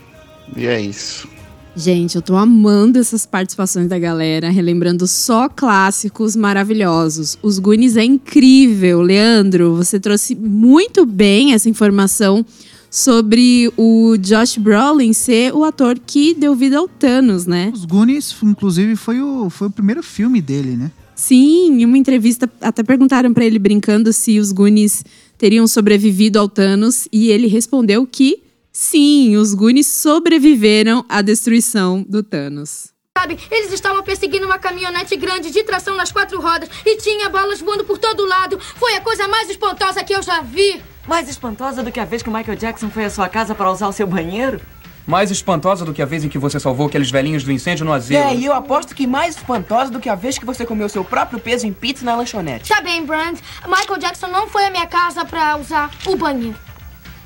[0.56, 1.28] E é isso.
[1.74, 7.38] Gente, eu tô amando essas participações da galera, relembrando só clássicos maravilhosos.
[7.42, 9.74] Os Goonies é incrível, Leandro.
[9.76, 12.44] Você trouxe muito bem essa informação
[12.90, 17.72] sobre o Josh Brolin ser o ator que deu vida ao Thanos, né?
[17.74, 20.90] Os Goonies, inclusive, foi o, foi o primeiro filme dele, né?
[21.14, 25.04] Sim, em uma entrevista até perguntaram para ele brincando se os Goonies
[25.38, 32.22] teriam sobrevivido ao Thanos e ele respondeu que sim, os Goonies sobreviveram à destruição do
[32.22, 32.92] Thanos.
[33.16, 37.60] Sabe, eles estavam perseguindo uma caminhonete grande de tração nas quatro rodas e tinha balas
[37.60, 38.58] voando por todo lado.
[38.58, 40.82] Foi a coisa mais espantosa que eu já vi.
[41.06, 43.70] Mais espantosa do que a vez que o Michael Jackson foi à sua casa para
[43.70, 44.60] usar o seu banheiro?
[45.06, 47.92] Mais espantosa do que a vez em que você salvou aqueles velhinhos do incêndio no
[47.92, 48.22] asilo.
[48.22, 51.04] É, e eu aposto que mais espantosa do que a vez que você comeu seu
[51.04, 52.68] próprio peso em pizza na lanchonete.
[52.68, 53.38] Tá bem, Brand.
[53.66, 56.56] Michael Jackson não foi à minha casa pra usar o banheiro.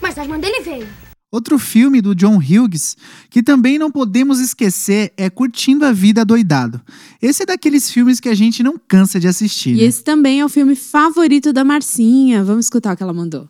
[0.01, 1.06] Mas a irmã dele veio.
[1.37, 2.97] Outro filme do John Hughes
[3.29, 6.81] que também não podemos esquecer é Curtindo a Vida Doidado.
[7.21, 9.75] Esse é daqueles filmes que a gente não cansa de assistir.
[9.75, 9.85] E né?
[9.85, 12.43] esse também é o filme favorito da Marcinha.
[12.43, 13.47] Vamos escutar o que ela mandou.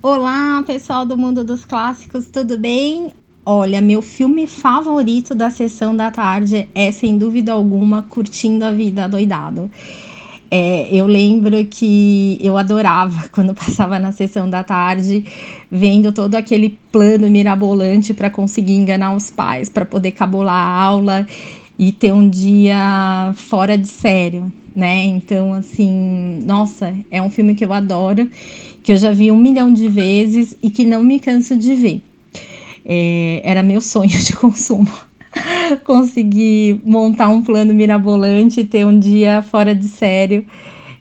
[0.00, 3.12] Olá, pessoal do Mundo dos Clássicos, tudo bem?
[3.44, 9.06] Olha, meu filme favorito da sessão da tarde é, sem dúvida alguma, Curtindo a Vida
[9.06, 9.70] Doidado.
[10.50, 15.24] É, eu lembro que eu adorava quando passava na sessão da tarde,
[15.70, 21.26] vendo todo aquele plano mirabolante para conseguir enganar os pais, para poder cabular a aula
[21.78, 25.04] e ter um dia fora de sério, né?
[25.04, 28.28] Então, assim, nossa, é um filme que eu adoro,
[28.82, 32.02] que eu já vi um milhão de vezes e que não me canso de ver.
[32.84, 35.07] É, era meu sonho de consumo
[35.84, 40.46] conseguir montar um plano mirabolante e ter um dia fora de sério,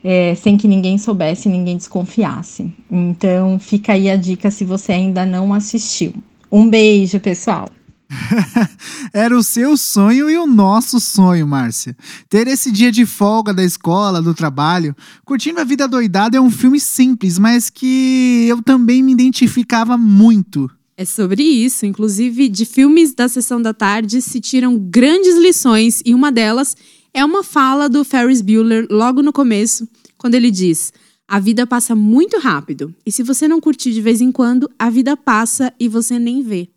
[0.04, 2.72] é, sem que ninguém soubesse, ninguém desconfiasse.
[2.90, 6.14] Então, fica aí a dica se você ainda não assistiu.
[6.52, 7.70] Um beijo, pessoal.
[9.14, 11.96] Era o seu sonho e o nosso sonho, Márcia.
[12.30, 16.50] Ter esse dia de folga da escola, do trabalho, curtindo a vida doidada é um
[16.50, 20.70] filme simples, mas que eu também me identificava muito.
[21.00, 21.86] É sobre isso.
[21.86, 26.76] Inclusive, de filmes da sessão da tarde se tiram grandes lições, e uma delas
[27.14, 30.92] é uma fala do Ferris Bueller logo no começo, quando ele diz:
[31.28, 34.90] A vida passa muito rápido, e se você não curtir de vez em quando, a
[34.90, 36.68] vida passa e você nem vê.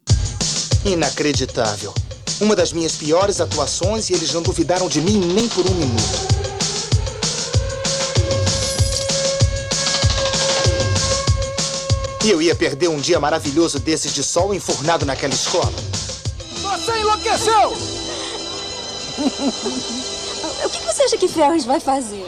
[0.84, 1.94] Inacreditável.
[2.42, 6.39] Uma das minhas piores atuações e eles não duvidaram de mim nem por um minuto.
[12.24, 15.72] E eu ia perder um dia maravilhoso desses de sol enfurnado naquela escola.
[16.62, 17.76] Você enlouqueceu!
[20.62, 22.26] O que você acha que Ferris vai fazer?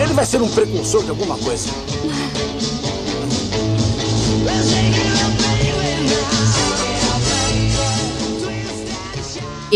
[0.00, 1.68] Ele vai ser um precursor de alguma coisa.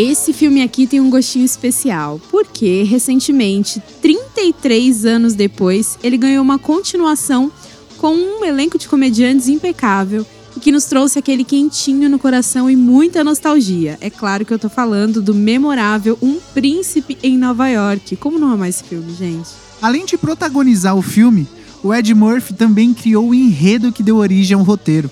[0.00, 6.56] Esse filme aqui tem um gostinho especial, porque recentemente, 33 anos depois, ele ganhou uma
[6.56, 7.50] continuação
[7.96, 10.24] com um elenco de comediantes impecável
[10.56, 13.98] e que nos trouxe aquele quentinho no coração e muita nostalgia.
[14.00, 18.14] É claro que eu tô falando do memorável Um Príncipe em Nova York.
[18.14, 19.50] Como não amar esse filme, gente?
[19.82, 21.44] Além de protagonizar o filme,
[21.82, 25.11] o Ed Murphy também criou o enredo que deu origem ao roteiro.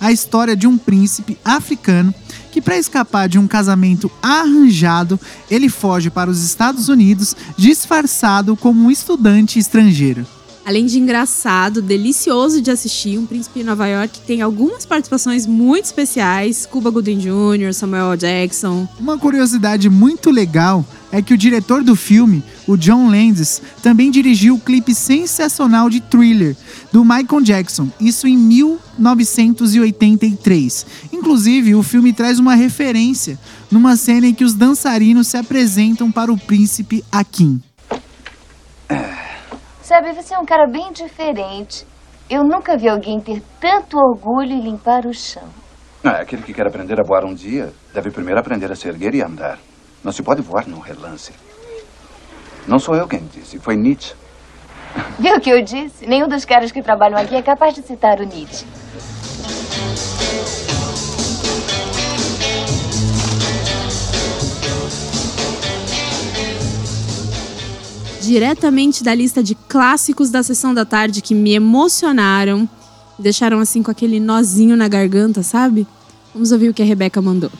[0.00, 2.14] A história de um príncipe africano
[2.58, 5.18] que para escapar de um casamento arranjado,
[5.48, 10.26] ele foge para os Estados Unidos disfarçado como um estudante estrangeiro.
[10.68, 15.86] Além de engraçado, delicioso de assistir, Um Príncipe em Nova York tem algumas participações muito
[15.86, 18.18] especiais, Cuba Gooding Jr., Samuel.
[18.18, 18.86] Jackson.
[19.00, 24.56] Uma curiosidade muito legal é que o diretor do filme, o John Landis, também dirigiu
[24.56, 26.54] o clipe sensacional de Thriller
[26.92, 30.84] do Michael Jackson, isso em 1983.
[31.10, 33.38] Inclusive, o filme traz uma referência
[33.70, 37.58] numa cena em que os dançarinos se apresentam para o príncipe Akin.
[39.88, 41.86] Sabe, você é um cara bem diferente.
[42.28, 45.48] Eu nunca vi alguém ter tanto orgulho em limpar o chão.
[46.04, 49.14] Ah, aquele que quer aprender a voar um dia deve primeiro aprender a se erguer
[49.14, 49.58] e andar.
[50.04, 51.32] Não se pode voar num relance.
[52.66, 54.14] Não sou eu quem disse, foi Nietzsche.
[55.18, 56.06] Viu o que eu disse?
[56.06, 58.66] Nenhum dos caras que trabalham aqui é capaz de citar o Nietzsche.
[68.28, 72.68] Diretamente da lista de clássicos da sessão da tarde que me emocionaram,
[73.18, 75.86] deixaram assim com aquele nozinho na garganta, sabe?
[76.34, 77.50] Vamos ouvir o que a Rebeca mandou.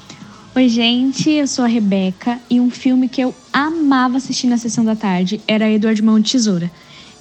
[0.54, 4.85] Oi, gente, eu sou a Rebeca e um filme que eu amava assistir na sessão
[4.85, 6.70] da tarde era Edward Mão de Tesoura.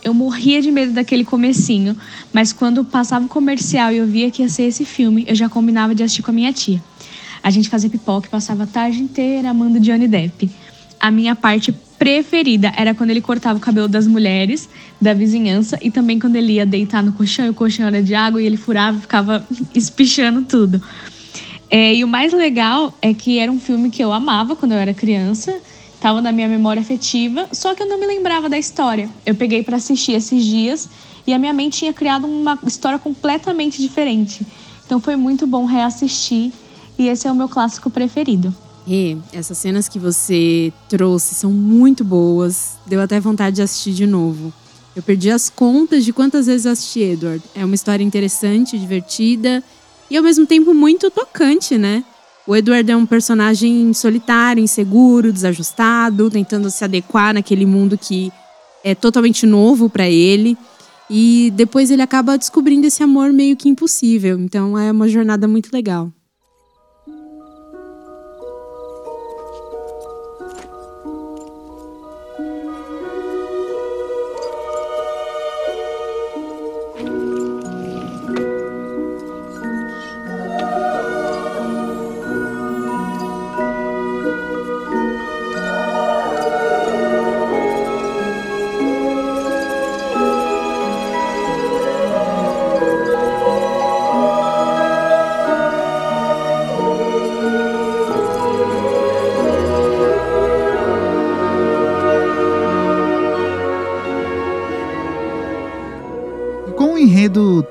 [0.04, 1.96] Eu morria de medo daquele comecinho,
[2.34, 5.48] mas quando passava o comercial e eu via que ia ser esse filme, eu já
[5.48, 6.84] combinava de assistir com a minha tia.
[7.42, 10.52] A gente fazia pipoca e passava a tarde inteira amando Johnny Depp.
[11.00, 14.70] A minha parte preferida era quando ele cortava o cabelo das mulheres
[15.02, 18.14] da vizinhança e também quando ele ia deitar no colchão e o colchão era de
[18.14, 20.82] água e ele furava e ficava espichando tudo.
[21.70, 24.78] É, e o mais legal é que era um filme que eu amava quando eu
[24.78, 25.60] era criança,
[25.94, 29.10] estava na minha memória afetiva, só que eu não me lembrava da história.
[29.26, 30.88] Eu peguei para assistir esses dias
[31.26, 34.46] e a minha mente tinha criado uma história completamente diferente.
[34.86, 36.54] Então foi muito bom reassistir
[36.98, 38.56] e esse é o meu clássico preferido.
[38.88, 42.78] E essas cenas que você trouxe são muito boas.
[42.86, 44.54] Deu até vontade de assistir de novo.
[44.96, 47.44] Eu perdi as contas de quantas vezes assisti Edward.
[47.54, 49.62] É uma história interessante, divertida
[50.10, 52.04] e ao mesmo tempo muito tocante, né?
[52.48, 58.32] O Edward é um personagem solitário, inseguro, desajustado, tentando se adequar naquele mundo que
[58.84, 60.58] é totalmente novo para ele.
[61.10, 64.40] E depois ele acaba descobrindo esse amor meio que impossível.
[64.40, 66.10] Então é uma jornada muito legal.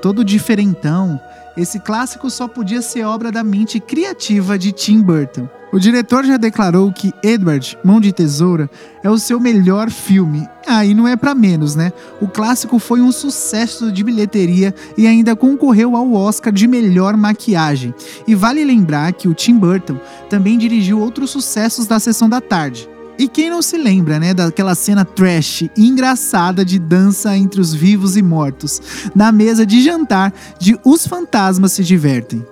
[0.01, 1.19] Todo diferentão,
[1.55, 5.49] esse clássico só podia ser obra da mente criativa de Tim Burton.
[5.71, 8.69] O diretor já declarou que Edward, Mão de Tesoura,
[9.03, 10.47] é o seu melhor filme.
[10.65, 11.91] Ah, e não é pra menos, né?
[12.21, 17.93] O clássico foi um sucesso de bilheteria e ainda concorreu ao Oscar de melhor maquiagem.
[18.25, 22.87] E vale lembrar que o Tim Burton também dirigiu outros sucessos da sessão da tarde.
[23.19, 27.73] E quem não se lembra, né, daquela cena trash e engraçada de dança entre os
[27.73, 28.81] vivos e mortos,
[29.15, 32.45] na mesa de jantar de Os Fantasmas se Divertem.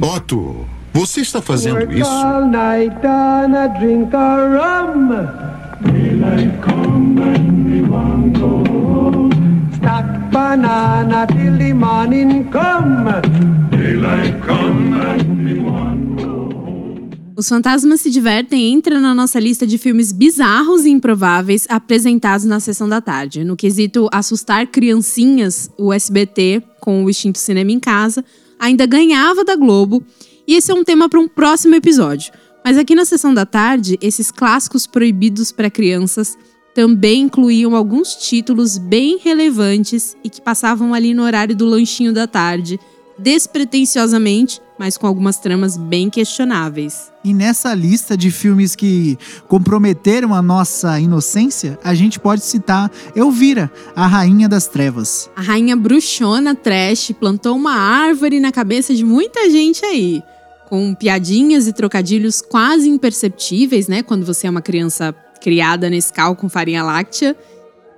[0.00, 2.10] Otto, você está fazendo isso?
[2.10, 5.50] all night and I drink a rum.
[5.82, 8.89] Daylight come and me want go home.
[9.80, 13.08] Stack banana till the morning come.
[13.70, 16.20] Daylight come and want
[17.34, 22.60] Os Fantasmas se Divertem entra na nossa lista de filmes bizarros e improváveis apresentados na
[22.60, 23.42] sessão da tarde.
[23.42, 28.22] No quesito assustar criancinhas, o SBT, com o Instinto Cinema em Casa,
[28.58, 30.04] ainda ganhava da Globo.
[30.46, 32.34] E esse é um tema para um próximo episódio.
[32.62, 36.36] Mas aqui na sessão da tarde, esses clássicos proibidos para crianças
[36.80, 42.26] também incluíam alguns títulos bem relevantes e que passavam ali no horário do lanchinho da
[42.26, 42.80] tarde,
[43.18, 47.12] despretensiosamente, mas com algumas tramas bem questionáveis.
[47.22, 53.70] E nessa lista de filmes que comprometeram a nossa inocência, a gente pode citar Elvira,
[53.94, 55.28] a Rainha das Trevas.
[55.36, 60.22] A rainha bruxona trash plantou uma árvore na cabeça de muita gente aí,
[60.66, 66.36] com piadinhas e trocadilhos quase imperceptíveis, né, quando você é uma criança criada nesse cal
[66.36, 67.36] com farinha láctea.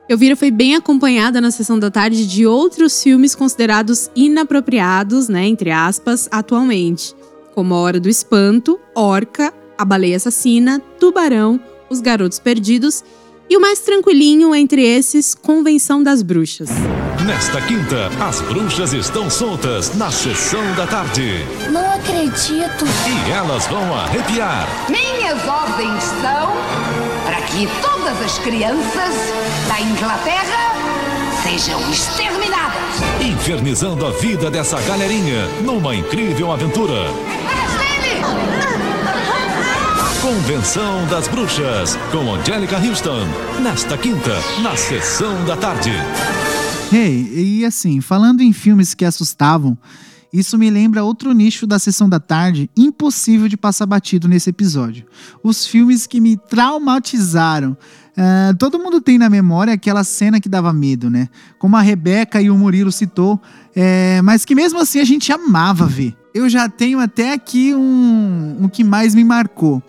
[0.09, 5.70] Elvira foi bem acompanhada na sessão da tarde de outros filmes considerados inapropriados, né, entre
[5.70, 7.14] aspas, atualmente,
[7.55, 13.03] como A Hora do Espanto, Orca, A Baleia Assassina, Tubarão, Os Garotos Perdidos
[13.49, 16.70] e o mais tranquilinho entre esses, Convenção das Bruxas.
[17.26, 21.47] Nesta quinta, as bruxas estão soltas na sessão da tarde.
[21.70, 22.84] Não acredito.
[22.84, 24.66] E elas vão arrepiar.
[24.88, 26.91] Minhas ordens são
[27.53, 29.15] que todas as crianças
[29.69, 30.73] da Inglaterra
[31.43, 32.81] sejam exterminadas.
[33.21, 37.05] Infernizando a vida dessa galerinha numa incrível aventura.
[40.23, 43.27] Convenção das Bruxas, com Angélica Houston.
[43.61, 44.33] Nesta quinta,
[44.63, 45.93] na sessão da tarde.
[46.91, 49.77] Hey, e assim, falando em filmes que assustavam,
[50.33, 55.05] isso me lembra outro nicho da sessão da tarde, impossível de passar batido nesse episódio.
[55.43, 57.76] Os filmes que me traumatizaram.
[58.12, 61.28] Uh, todo mundo tem na memória aquela cena que dava medo, né?
[61.59, 63.41] Como a Rebeca e o Murilo citou,
[63.74, 66.14] é, mas que mesmo assim a gente amava ver.
[66.35, 69.83] Eu já tenho até aqui um, um que mais me marcou.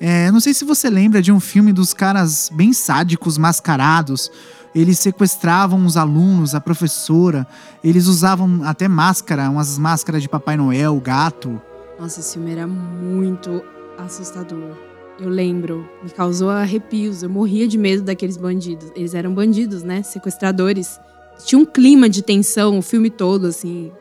[0.00, 4.30] É, não sei se você lembra de um filme dos caras bem sádicos, mascarados.
[4.74, 7.46] Eles sequestravam os alunos, a professora.
[7.82, 11.60] Eles usavam até máscara, umas máscaras de Papai Noel, gato.
[11.98, 13.62] Nossa, esse filme era muito
[13.98, 14.76] assustador.
[15.18, 17.22] Eu lembro, me causou arrepios.
[17.22, 18.90] Eu morria de medo daqueles bandidos.
[18.94, 20.02] Eles eram bandidos, né?
[20.02, 20.98] Sequestradores.
[21.44, 23.92] Tinha um clima de tensão o filme todo, assim.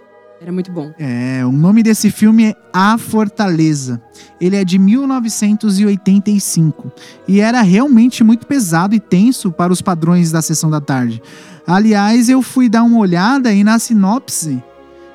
[0.41, 0.91] Era muito bom.
[0.97, 4.01] É, o nome desse filme é A Fortaleza.
[4.39, 6.89] Ele é de 1985
[7.27, 11.21] e era realmente muito pesado e tenso para os padrões da sessão da tarde.
[11.67, 14.63] Aliás, eu fui dar uma olhada e na sinopse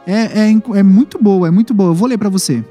[0.07, 1.91] é, é, é muito boa, é muito boa.
[1.91, 2.62] Eu vou ler para você.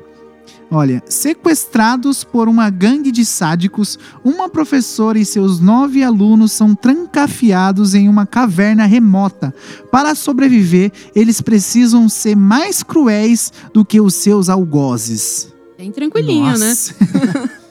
[0.72, 7.93] Olha, sequestrados por uma gangue de sádicos, uma professora e seus nove alunos são trancafiados
[7.93, 9.53] em uma caverna remota.
[9.91, 15.53] Para sobreviver, eles precisam ser mais cruéis do que os seus algozes.
[15.78, 16.95] Bem tranquilinho, Nossa.
[16.99, 17.49] né?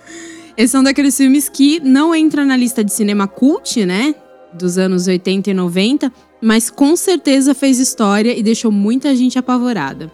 [0.57, 4.15] Esse é um daqueles filmes que não entra na lista de cinema cult, né?
[4.53, 10.11] Dos anos 80 e 90, mas com certeza fez história e deixou muita gente apavorada.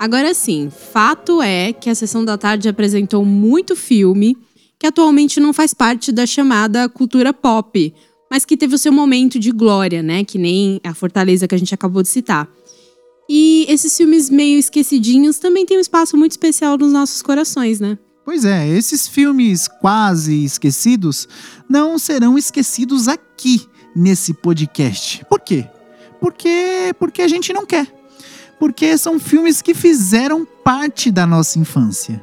[0.00, 4.34] Agora sim, fato é que a sessão da tarde apresentou muito filme
[4.78, 7.92] que atualmente não faz parte da chamada cultura pop,
[8.30, 10.24] mas que teve o seu momento de glória, né?
[10.24, 12.48] Que nem a Fortaleza que a gente acabou de citar.
[13.28, 17.98] E esses filmes meio esquecidinhos também têm um espaço muito especial nos nossos corações, né?
[18.24, 21.28] Pois é, esses filmes quase esquecidos
[21.68, 25.22] não serão esquecidos aqui nesse podcast.
[25.26, 25.66] Por quê?
[26.18, 27.99] Porque porque a gente não quer
[28.60, 32.22] porque são filmes que fizeram parte da nossa infância.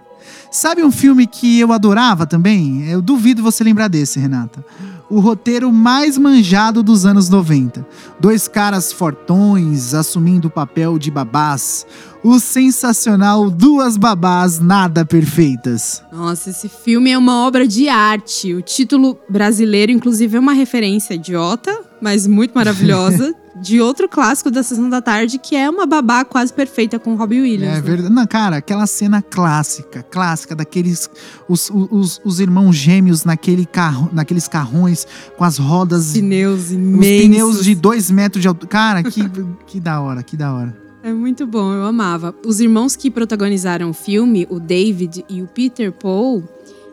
[0.51, 2.87] Sabe um filme que eu adorava também?
[2.89, 4.63] Eu duvido você lembrar desse, Renata.
[5.09, 7.85] O roteiro mais manjado dos anos 90.
[8.19, 11.85] Dois caras fortões assumindo o papel de babás.
[12.23, 16.03] O sensacional Duas Babás Nada Perfeitas.
[16.11, 18.53] Nossa, esse filme é uma obra de arte.
[18.53, 23.33] O título brasileiro, inclusive, é uma referência idiota, mas muito maravilhosa.
[23.61, 27.41] de outro clássico da Sessão da Tarde, que é uma babá quase perfeita com Robbie
[27.41, 27.73] Williams.
[27.73, 27.81] É né?
[27.81, 28.13] verdade.
[28.13, 31.09] Não, cara, aquela cena clássica, clássica daqueles.
[31.47, 35.05] Os, os, os irmãos gêmeos naquele carro, naqueles carrões
[35.37, 36.13] com as rodas.
[36.13, 37.25] Pneus Os imensos.
[37.25, 38.67] pneus de dois metros de altura.
[38.67, 39.21] Cara, que,
[39.65, 40.87] que da hora, que da hora.
[41.03, 42.35] É muito bom, eu amava.
[42.45, 46.43] Os irmãos que protagonizaram o filme, o David e o Peter Paul,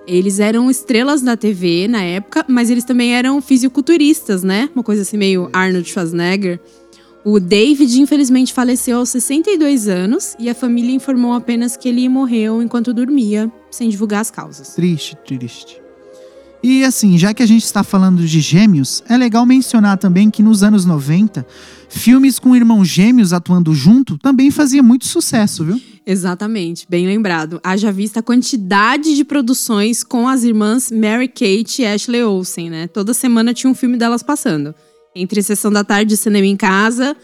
[0.06, 4.68] eles eram estrelas da TV na época, mas eles também eram fisiculturistas, né?
[4.74, 6.60] Uma coisa assim meio Arnold Schwarzenegger.
[7.24, 12.62] O David, infelizmente, faleceu aos 62 anos e a família informou apenas que ele morreu
[12.62, 14.74] enquanto dormia, sem divulgar as causas.
[14.74, 15.80] Triste, triste.
[16.62, 20.42] E assim, já que a gente está falando de gêmeos, é legal mencionar também que
[20.42, 21.46] nos anos 90,
[21.88, 25.80] filmes com irmãos gêmeos atuando junto também fazia muito sucesso, viu?
[26.06, 27.60] Exatamente, bem lembrado.
[27.64, 32.86] Haja vista a quantidade de produções com as irmãs Mary Kate e Ashley Olsen, né?
[32.86, 34.74] Toda semana tinha um filme delas passando.
[35.16, 37.16] Entre Sessão da Tarde e Cinema em Casa,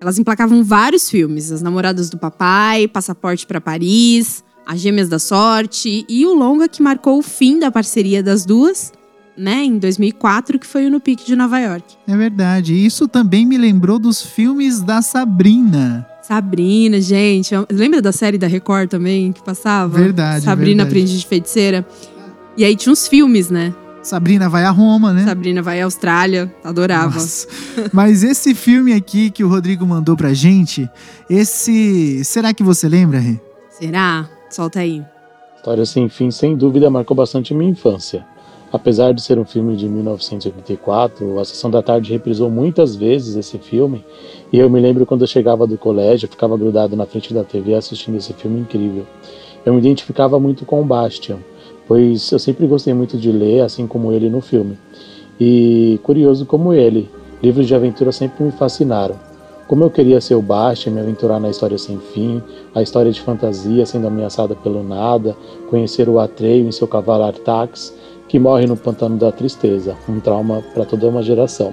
[0.00, 1.52] elas emplacavam vários filmes.
[1.52, 6.82] As Namoradas do Papai, Passaporte para Paris, As Gêmeas da Sorte e o longa que
[6.82, 8.90] marcou o fim da parceria das duas,
[9.36, 9.64] né?
[9.64, 11.96] Em 2004, que foi o No Pique de Nova York.
[12.06, 12.74] É verdade.
[12.74, 16.13] Isso também me lembrou dos filmes da Sabrina.
[16.26, 17.54] Sabrina, gente.
[17.70, 19.98] Lembra da série da Record também que passava?
[19.98, 20.88] Verdade, Sabrina verdade.
[20.88, 21.86] Aprendiz de Feiticeira.
[22.56, 23.74] E aí tinha uns filmes, né?
[24.02, 25.24] Sabrina vai a Roma, né?
[25.24, 26.50] Sabrina vai à Austrália.
[26.64, 27.16] Adorava.
[27.16, 27.46] Nossa.
[27.92, 30.88] Mas esse filme aqui que o Rodrigo mandou pra gente,
[31.28, 32.24] esse.
[32.24, 33.38] Será que você lembra, Rê?
[33.68, 34.26] Será?
[34.48, 35.04] Solta aí.
[35.56, 38.24] História Sem Fim, sem dúvida, marcou bastante minha infância.
[38.74, 43.56] Apesar de ser um filme de 1984, a Sessão da Tarde reprisou muitas vezes esse
[43.56, 44.04] filme,
[44.52, 47.44] e eu me lembro quando eu chegava do colégio, eu ficava grudado na frente da
[47.44, 49.06] TV assistindo esse filme incrível.
[49.64, 51.38] Eu me identificava muito com Bastian,
[51.86, 54.76] pois eu sempre gostei muito de ler, assim como ele no filme.
[55.38, 57.08] E curioso como ele,
[57.40, 59.14] livros de aventura sempre me fascinaram.
[59.68, 62.42] Como eu queria ser o Bastian, me aventurar na história sem fim,
[62.74, 65.36] a história de fantasia sendo ameaçada pelo nada,
[65.70, 67.94] conhecer o Atreio em seu cavalo Artax,
[68.34, 71.72] que morre no pantano da tristeza, um trauma para toda uma geração.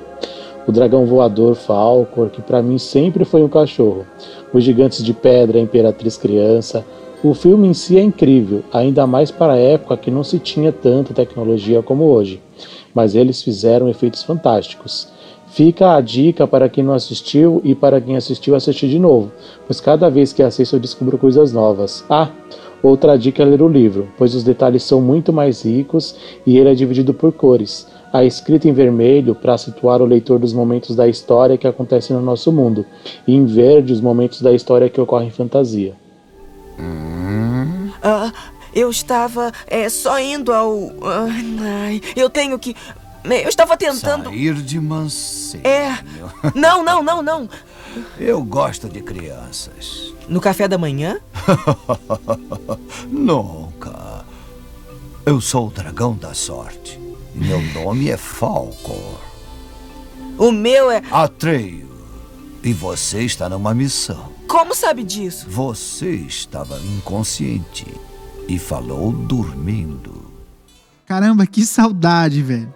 [0.68, 4.05] O dragão voador Falcor, que para mim sempre foi um cachorro.
[4.53, 6.86] Os gigantes de pedra, a imperatriz criança.
[7.24, 10.72] O filme em si é incrível, ainda mais para a época que não se tinha
[10.72, 12.39] tanta tecnologia como hoje.
[12.93, 15.07] Mas eles fizeram efeitos fantásticos.
[15.47, 19.32] Fica a dica para quem não assistiu e para quem assistiu assistir de novo,
[19.66, 22.05] pois cada vez que assisto eu descubro coisas novas.
[22.07, 22.30] Ah,
[22.82, 26.15] outra dica é ler o livro, pois os detalhes são muito mais ricos
[26.45, 27.88] e ele é dividido por cores.
[28.13, 32.21] A escrita em vermelho para situar o leitor dos momentos da história que acontecem no
[32.21, 32.86] nosso mundo,
[33.25, 35.95] e em verde os momentos da história que ocorrem em fantasia.
[38.03, 38.32] Ah,
[38.73, 40.91] eu estava é, só indo ao.
[41.03, 42.75] ai, eu tenho que.
[43.23, 44.25] Eu estava tentando.
[44.25, 45.65] Sair de mansinho.
[45.65, 45.99] É.
[46.55, 47.49] Não, não, não, não.
[48.17, 50.13] Eu gosto de crianças.
[50.27, 51.19] No café da manhã?
[53.09, 54.25] Nunca.
[55.25, 56.99] Eu sou o dragão da sorte.
[57.35, 59.19] E meu nome é Falcor.
[60.37, 61.01] O meu é.
[61.11, 61.89] Atreio.
[62.63, 64.31] E você está numa missão.
[64.47, 65.47] Como sabe disso?
[65.49, 67.85] Você estava inconsciente
[68.47, 70.25] e falou dormindo.
[71.05, 72.73] Caramba, que saudade, velho.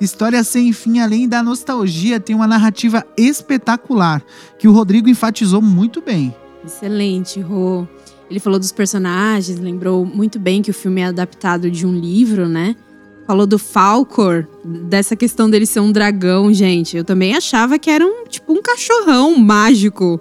[0.00, 4.22] História sem fim, além da nostalgia, tem uma narrativa espetacular
[4.58, 6.34] que o Rodrigo enfatizou muito bem.
[6.64, 7.86] Excelente, Rô.
[8.30, 12.48] Ele falou dos personagens, lembrou muito bem que o filme é adaptado de um livro,
[12.48, 12.76] né?
[13.26, 16.96] Falou do Falcor, dessa questão dele ser um dragão, gente.
[16.96, 20.20] Eu também achava que era um tipo um cachorrão mágico.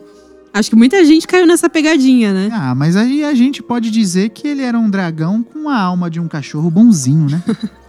[0.51, 2.49] Acho que muita gente caiu nessa pegadinha, né?
[2.51, 6.09] Ah, mas aí a gente pode dizer que ele era um dragão com a alma
[6.09, 7.43] de um cachorro bonzinho, né?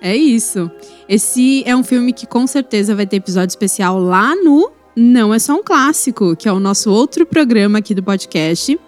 [0.00, 0.70] É isso.
[1.08, 5.38] Esse é um filme que com certeza vai ter episódio especial lá no Não é
[5.38, 8.80] só um clássico, que é o nosso outro programa aqui do podcast,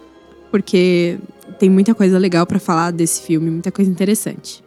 [0.50, 1.18] porque
[1.58, 4.64] tem muita coisa legal pra falar desse filme, muita coisa interessante.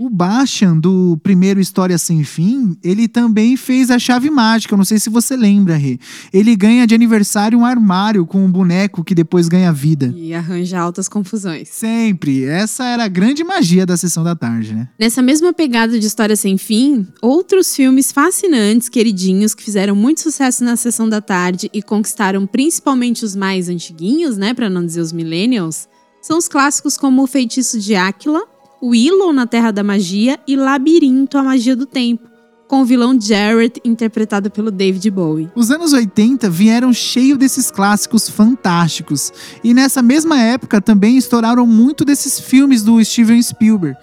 [0.00, 4.72] O Bastian, do primeiro História Sem Fim, ele também fez a chave mágica.
[4.72, 5.98] Eu não sei se você lembra, Rê.
[6.32, 10.14] Ele ganha de aniversário um armário com um boneco que depois ganha vida.
[10.16, 11.68] E arranja altas confusões.
[11.70, 12.44] Sempre.
[12.44, 14.88] Essa era a grande magia da sessão da tarde, né?
[14.96, 20.62] Nessa mesma pegada de História Sem Fim, outros filmes fascinantes, queridinhos, que fizeram muito sucesso
[20.62, 25.12] na sessão da tarde e conquistaram principalmente os mais antiguinhos, né, para não dizer os
[25.12, 25.88] millennials,
[26.22, 28.42] são os clássicos como O Feitiço de Áquila,
[28.82, 32.28] Willow na Terra da Magia e Labirinto, a Magia do Tempo,
[32.68, 35.50] com o vilão Jared, interpretado pelo David Bowie.
[35.54, 39.32] Os anos 80 vieram cheio desses clássicos fantásticos.
[39.64, 43.96] E nessa mesma época também estouraram muito desses filmes do Steven Spielberg.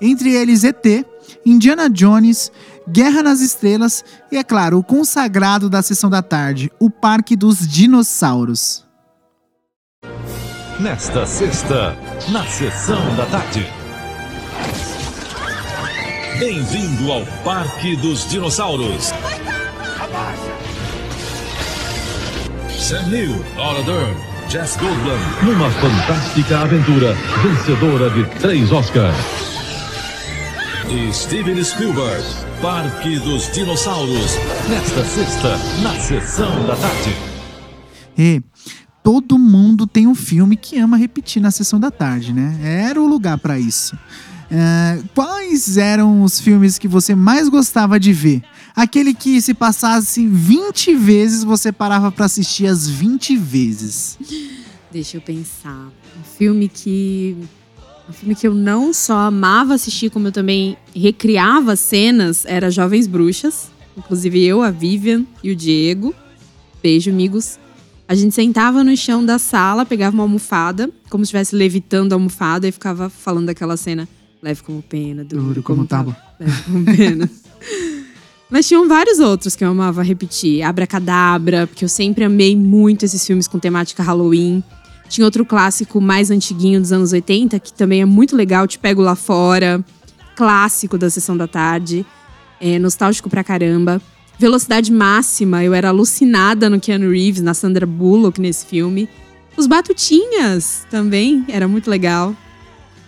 [0.00, 1.04] Entre eles ET,
[1.44, 2.52] Indiana Jones,
[2.88, 7.66] Guerra nas Estrelas e, é claro, o consagrado da sessão da tarde, O Parque dos
[7.66, 8.84] Dinossauros.
[10.78, 11.96] Nesta sexta,
[12.30, 13.79] na sessão da tarde.
[16.40, 19.12] Bem-vindo ao Parque dos Dinossauros.
[22.70, 24.16] Sam Neill, Laura Dern,
[24.48, 25.18] Jess Goldblum.
[25.44, 29.14] Numa fantástica aventura vencedora de três Oscars.
[30.88, 32.24] E Steven Spielberg,
[32.62, 34.38] Parque dos Dinossauros.
[34.70, 37.14] Nesta sexta, na sessão da tarde.
[38.16, 38.42] E
[39.02, 42.58] todo mundo tem um filme que ama repetir na sessão da tarde, né?
[42.88, 43.94] Era o lugar para isso.
[44.50, 48.42] É, quais eram os filmes que você mais gostava de ver?
[48.74, 54.18] Aquele que se passasse 20 vezes, você parava para assistir as 20 vezes.
[54.90, 55.92] Deixa eu pensar.
[56.18, 57.36] Um filme que.
[58.08, 63.06] Um filme que eu não só amava assistir, como eu também recriava cenas, era Jovens
[63.06, 63.70] Bruxas.
[63.96, 66.12] Inclusive eu, a Vivian e o Diego.
[66.82, 67.58] Beijo, amigos.
[68.08, 72.16] A gente sentava no chão da sala, pegava uma almofada, como se estivesse levitando a
[72.16, 74.08] almofada e ficava falando daquela cena.
[74.42, 76.16] Leve como pena, duro, Duro como tábua.
[76.38, 77.30] Leve como pena.
[78.50, 80.62] Mas tinham vários outros que eu amava repetir.
[80.62, 84.62] Abracadabra, porque eu sempre amei muito esses filmes com temática Halloween.
[85.08, 89.02] Tinha outro clássico mais antiguinho dos anos 80, que também é muito legal, Te Pego
[89.02, 89.84] Lá Fora.
[90.34, 92.04] Clássico da Sessão da Tarde.
[92.60, 94.00] É, nostálgico pra caramba.
[94.38, 99.08] Velocidade Máxima, eu era alucinada no Keanu Reeves, na Sandra Bullock nesse filme.
[99.56, 102.34] Os Batutinhas também, era muito legal.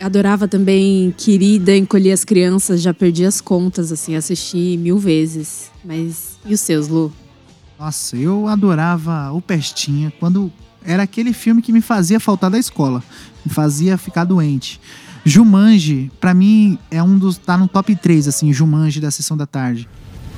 [0.02, 5.70] Adorava também Querida, Encolher as Crianças, já perdi as contas, assim, assisti mil vezes.
[5.84, 7.12] Mas e os seus, Lu?
[7.78, 10.52] Nossa, eu adorava o Pestinha quando
[10.84, 13.02] era aquele filme que me fazia faltar da escola,
[13.46, 14.80] me fazia ficar doente.
[15.24, 17.38] Jumanji, pra mim, é um dos.
[17.38, 19.88] tá no top 3, assim, Jumanji da sessão da tarde.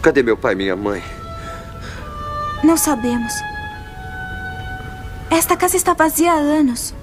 [0.03, 1.03] Cadê meu pai e minha mãe?
[2.63, 3.33] Não sabemos.
[5.31, 6.95] Esta casa está vazia há anos.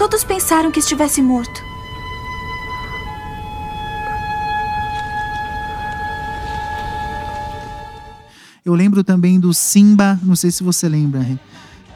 [0.00, 1.62] Todos pensaram que estivesse morto.
[8.64, 11.38] Eu lembro também do Simba, não sei se você lembra.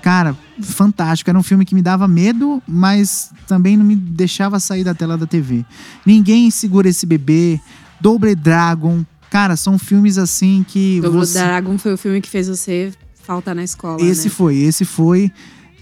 [0.03, 1.31] Cara, fantástico.
[1.31, 5.17] Era um filme que me dava medo, mas também não me deixava sair da tela
[5.17, 5.65] da TV.
[6.05, 7.59] Ninguém segura esse bebê.
[7.99, 9.03] Double Dragon.
[9.31, 11.01] Cara, são filmes assim que.
[11.01, 11.39] Double você...
[11.39, 12.93] Dragon foi o filme que fez você
[13.23, 14.03] faltar na escola.
[14.03, 14.31] Esse né?
[14.31, 15.33] foi, esse foi.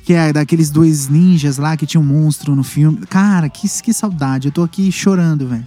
[0.05, 2.99] Que é daqueles dois ninjas lá que tinha um monstro no filme.
[3.07, 4.49] Cara, que, que saudade.
[4.49, 5.67] Eu tô aqui chorando, velho.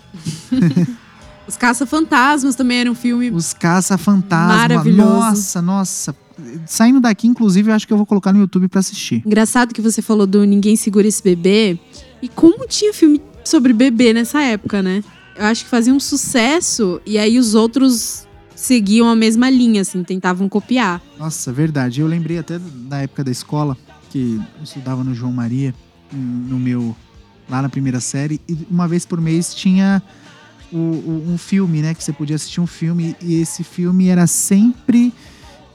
[1.47, 3.29] Os Caça-Fantasmas também era um filme.
[3.29, 4.55] Os Caça-Fantasma.
[4.55, 5.09] Maravilhoso.
[5.09, 6.15] Nossa, nossa.
[6.65, 9.21] Saindo daqui, inclusive, eu acho que eu vou colocar no YouTube pra assistir.
[9.25, 11.79] Engraçado que você falou do Ninguém Segura Esse Bebê.
[12.21, 15.03] E como tinha filme sobre bebê nessa época, né?
[15.35, 18.25] Eu acho que fazia um sucesso e aí os outros
[18.55, 21.01] seguiam a mesma linha, assim, tentavam copiar.
[21.19, 22.01] Nossa, verdade.
[22.01, 23.77] Eu lembrei até da época da escola,
[24.15, 25.75] que eu estudava no João Maria,
[26.13, 26.95] no meu.
[27.49, 30.01] lá na primeira série, e uma vez por mês tinha
[30.71, 31.93] o, o, um filme, né?
[31.93, 35.13] Que você podia assistir um filme, e esse filme era sempre.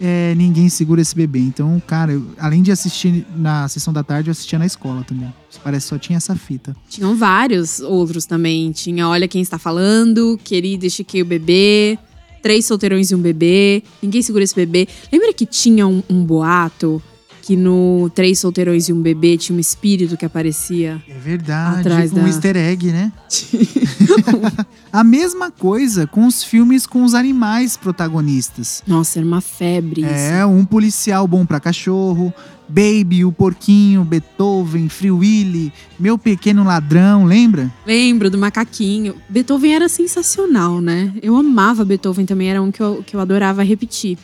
[0.01, 1.39] é, Ninguém segura esse bebê.
[1.41, 5.31] Então, cara, eu- além de assistir na sessão da tarde, eu assistia na escola também.
[5.63, 6.75] Parece que só tinha essa fita.
[6.89, 8.73] Tinham vários outros também.
[8.73, 11.99] Tinha Olha Quem Está Falando, Querida, Estiquei o Bebê,
[12.43, 14.89] Três Solteirões e um Bebê, Ninguém Segura Esse Bebê.
[15.13, 17.03] Lembra que tinha um, um boato
[17.41, 21.03] que no Três Solteirões e um Bebê tinha um espírito que aparecia?
[21.09, 21.81] É verdade.
[21.81, 23.13] Atrás um da- easter egg, né?
[24.93, 28.83] A mesma coisa com os filmes com os animais protagonistas.
[28.87, 30.11] Nossa, era uma febre isso.
[30.11, 32.33] É, um policial bom pra cachorro,
[32.69, 37.73] Baby, o Porquinho, Beethoven, Free Willy, Meu Pequeno Ladrão, lembra?
[37.87, 39.15] Lembro do macaquinho.
[39.29, 41.13] Beethoven era sensacional, né?
[41.23, 44.19] Eu amava Beethoven também, era um que eu, que eu adorava repetir.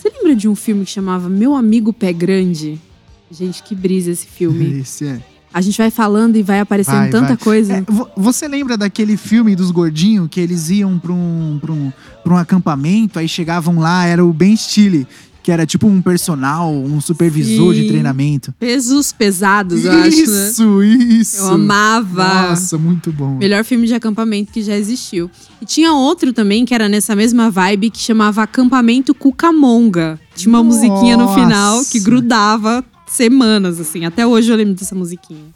[0.00, 2.80] Você lembra de um filme que chamava Meu Amigo Pé Grande?
[3.30, 4.80] Gente, que brisa esse filme.
[4.80, 5.20] Esse é.
[5.52, 7.36] A gente vai falando e vai aparecendo Vai, tanta vai.
[7.36, 7.74] coisa.
[7.74, 11.92] É, vo- você lembra daquele filme dos gordinhos que eles iam pra um, pra, um,
[12.24, 15.06] pra um acampamento, aí chegavam lá, era o Ben Stille,
[15.50, 17.88] que era tipo um personal, um supervisor de Sim.
[17.88, 18.54] treinamento.
[18.56, 20.48] Pesos pesados, eu acho, né?
[20.48, 21.36] Isso, isso.
[21.38, 22.50] Eu amava.
[22.50, 23.36] Nossa, muito bom.
[23.36, 25.28] Melhor filme de acampamento que já existiu.
[25.60, 30.20] E tinha outro também que era nessa mesma vibe que chamava Acampamento Cucamonga.
[30.36, 31.90] Tinha uma musiquinha no final Nossa.
[31.90, 34.04] que grudava semanas, assim.
[34.04, 35.46] Até hoje eu lembro dessa musiquinha.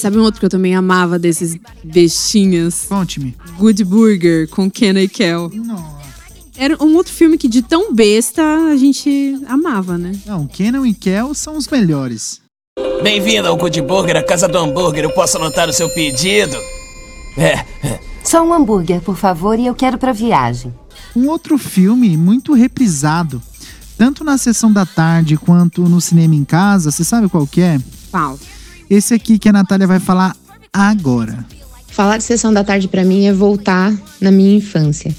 [0.00, 2.86] Sabe um outro que eu também amava desses bestinhas?
[2.88, 3.36] Conte-me.
[3.58, 5.50] Good Burger, com Kenna e Kel.
[6.56, 10.12] Era um outro filme que de tão besta a gente amava, né?
[10.26, 12.40] Não, Kenan e Kel são os melhores.
[13.02, 15.04] Bem-vindo ao Good Burger, a casa do hambúrguer.
[15.04, 16.56] Eu posso anotar o seu pedido?
[17.38, 17.64] É,
[18.22, 20.74] Só um hambúrguer, por favor, e eu quero pra viagem.
[21.16, 23.40] Um outro filme muito reprisado,
[23.96, 27.80] tanto na sessão da tarde quanto no cinema em casa, você sabe qual que é?
[28.10, 28.38] Qual?
[28.90, 30.36] Esse aqui que a Natália vai falar
[30.72, 31.46] agora.
[31.92, 35.14] Falar de sessão da tarde pra mim é voltar na minha infância.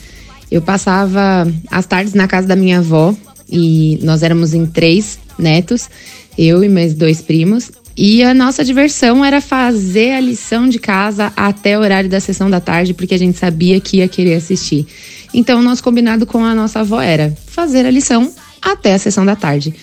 [0.52, 3.16] Eu passava as tardes na casa da minha avó
[3.50, 5.90] e nós éramos em três netos,
[6.38, 7.72] eu e meus dois primos.
[7.96, 12.50] E a nossa diversão era fazer a lição de casa até o horário da sessão
[12.50, 14.86] da tarde, porque a gente sabia que ia querer assistir.
[15.34, 19.26] Então, o nosso combinado com a nossa avó era fazer a lição até a sessão
[19.26, 19.74] da tarde.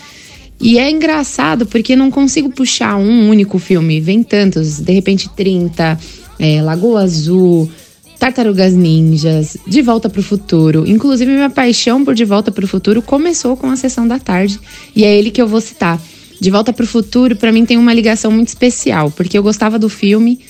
[0.61, 5.99] E é engraçado porque não consigo puxar um único filme, vem tantos, de repente 30,
[6.39, 7.71] é, Lagoa Azul,
[8.19, 10.85] Tartarugas Ninjas, De Volta para o Futuro.
[10.87, 14.59] Inclusive, minha paixão por De Volta para o Futuro começou com a sessão da tarde
[14.95, 16.01] e é ele que eu vou citar.
[16.41, 19.79] De Volta para o Futuro, para mim, tem uma ligação muito especial, porque eu gostava
[19.79, 20.41] do filme,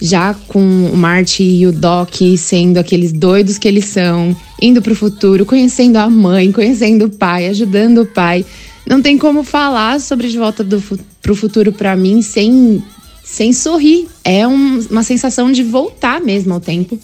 [0.00, 4.94] já com o Marty e o Doc sendo aqueles doidos que eles são, indo pro
[4.94, 8.44] futuro, conhecendo a mãe, conhecendo o pai, ajudando o pai.
[8.88, 10.82] Não tem como falar sobre De Volta do,
[11.20, 12.82] pro Futuro para mim sem,
[13.24, 14.06] sem sorrir.
[14.24, 16.98] É um- uma sensação de voltar mesmo ao tempo.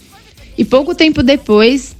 [0.57, 1.97] E pouco tempo depois,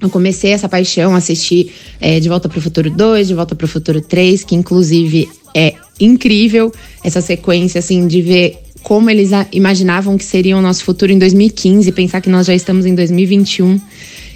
[0.00, 3.64] eu comecei essa paixão, assisti é, De Volta para o Futuro 2, De Volta para
[3.64, 6.72] o Futuro 3, que inclusive é incrível
[7.04, 11.92] essa sequência, assim, de ver como eles imaginavam que seria o nosso futuro em 2015,
[11.92, 13.78] pensar que nós já estamos em 2021.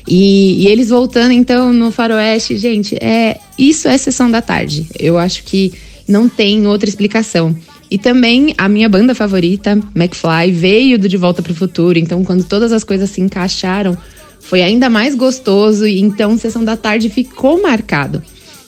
[0.07, 4.87] E, e, eles voltando então no faroeste, gente, é isso é sessão da tarde.
[4.99, 5.73] Eu acho que
[6.07, 7.57] não tem outra explicação.
[7.91, 11.99] E também a minha banda favorita, McFly, veio do De Volta para o Futuro.
[11.99, 13.97] Então, quando todas as coisas se encaixaram,
[14.41, 15.87] foi ainda mais gostoso.
[15.87, 18.23] E então, Sessão da Tarde ficou marcado.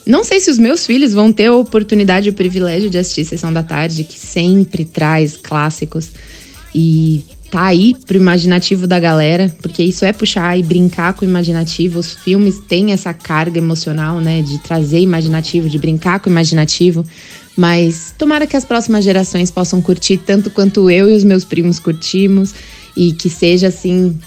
[0.05, 3.25] Não sei se os meus filhos vão ter a oportunidade e o privilégio de assistir
[3.25, 6.09] Sessão da Tarde, que sempre traz clássicos.
[6.73, 11.27] E tá aí pro imaginativo da galera, porque isso é puxar e brincar com o
[11.27, 11.99] imaginativo.
[11.99, 17.05] Os filmes têm essa carga emocional, né, de trazer imaginativo, de brincar com o imaginativo.
[17.55, 21.79] Mas tomara que as próximas gerações possam curtir tanto quanto eu e os meus primos
[21.79, 22.53] curtimos
[22.95, 24.17] e que seja assim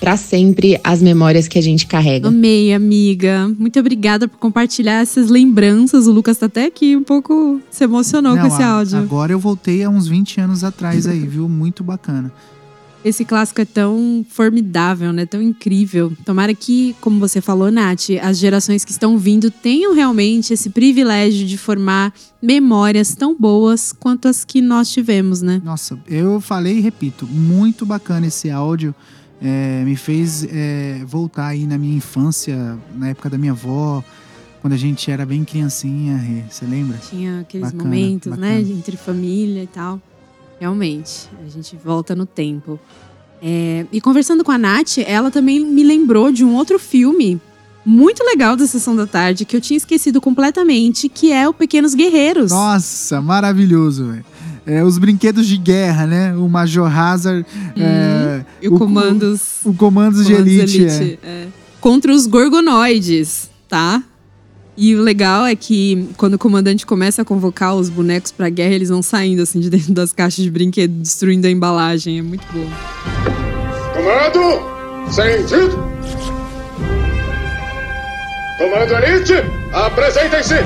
[0.00, 2.28] para sempre as memórias que a gente carrega.
[2.28, 3.54] Amei, amiga.
[3.58, 6.06] Muito obrigada por compartilhar essas lembranças.
[6.06, 8.98] O Lucas tá até aqui um pouco se emocionou Não, com esse áudio.
[8.98, 11.46] Agora eu voltei a uns 20 anos atrás aí, viu?
[11.46, 12.32] Muito bacana.
[13.02, 15.24] Esse clássico é tão formidável, né?
[15.24, 16.12] Tão incrível.
[16.24, 21.46] Tomara que, como você falou, Nath, as gerações que estão vindo tenham realmente esse privilégio
[21.46, 25.62] de formar memórias tão boas quanto as que nós tivemos, né?
[25.64, 28.94] Nossa, eu falei e repito, muito bacana esse áudio.
[29.42, 34.04] É, me fez é, voltar aí na minha infância, na época da minha avó,
[34.60, 36.98] quando a gente era bem criancinha, você lembra?
[36.98, 38.56] Tinha aqueles Bacana, momentos, né?
[38.58, 38.78] bacana.
[38.78, 39.98] Entre família e tal.
[40.60, 42.78] Realmente, a gente volta no tempo.
[43.42, 47.40] É, e conversando com a Nath, ela também me lembrou de um outro filme
[47.84, 51.94] muito legal da Sessão da Tarde, que eu tinha esquecido completamente, que é o Pequenos
[51.94, 52.50] Guerreiros.
[52.50, 54.24] Nossa, maravilhoso, velho.
[54.66, 56.36] É, os brinquedos de guerra, né?
[56.36, 57.46] O Major Hazard.
[57.76, 59.40] é, e o Comandos.
[59.64, 60.82] O, Comandos, de Comandos Elite.
[60.82, 61.26] Elite, é.
[61.26, 61.48] é.
[61.80, 64.02] Contra os Gorgonoides, tá?
[64.76, 68.74] E o legal é que quando o comandante começa a convocar os bonecos pra guerra,
[68.74, 72.18] eles vão saindo assim de dentro das caixas de brinquedo, destruindo a embalagem.
[72.18, 72.66] É muito bom.
[73.94, 74.80] Comando!
[75.10, 75.90] Sentido!
[78.58, 79.34] Comando Elite,
[79.72, 80.56] apresentem-se!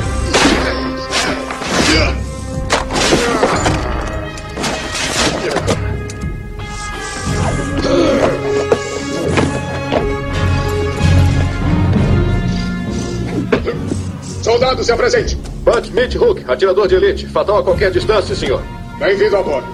[14.55, 15.34] Soldado, se apresente!
[15.64, 17.26] Bud Meat Hook, atirador de elite.
[17.26, 18.62] Fatal a qualquer distância, senhor.
[19.00, 19.66] Bem-vindo a bordo.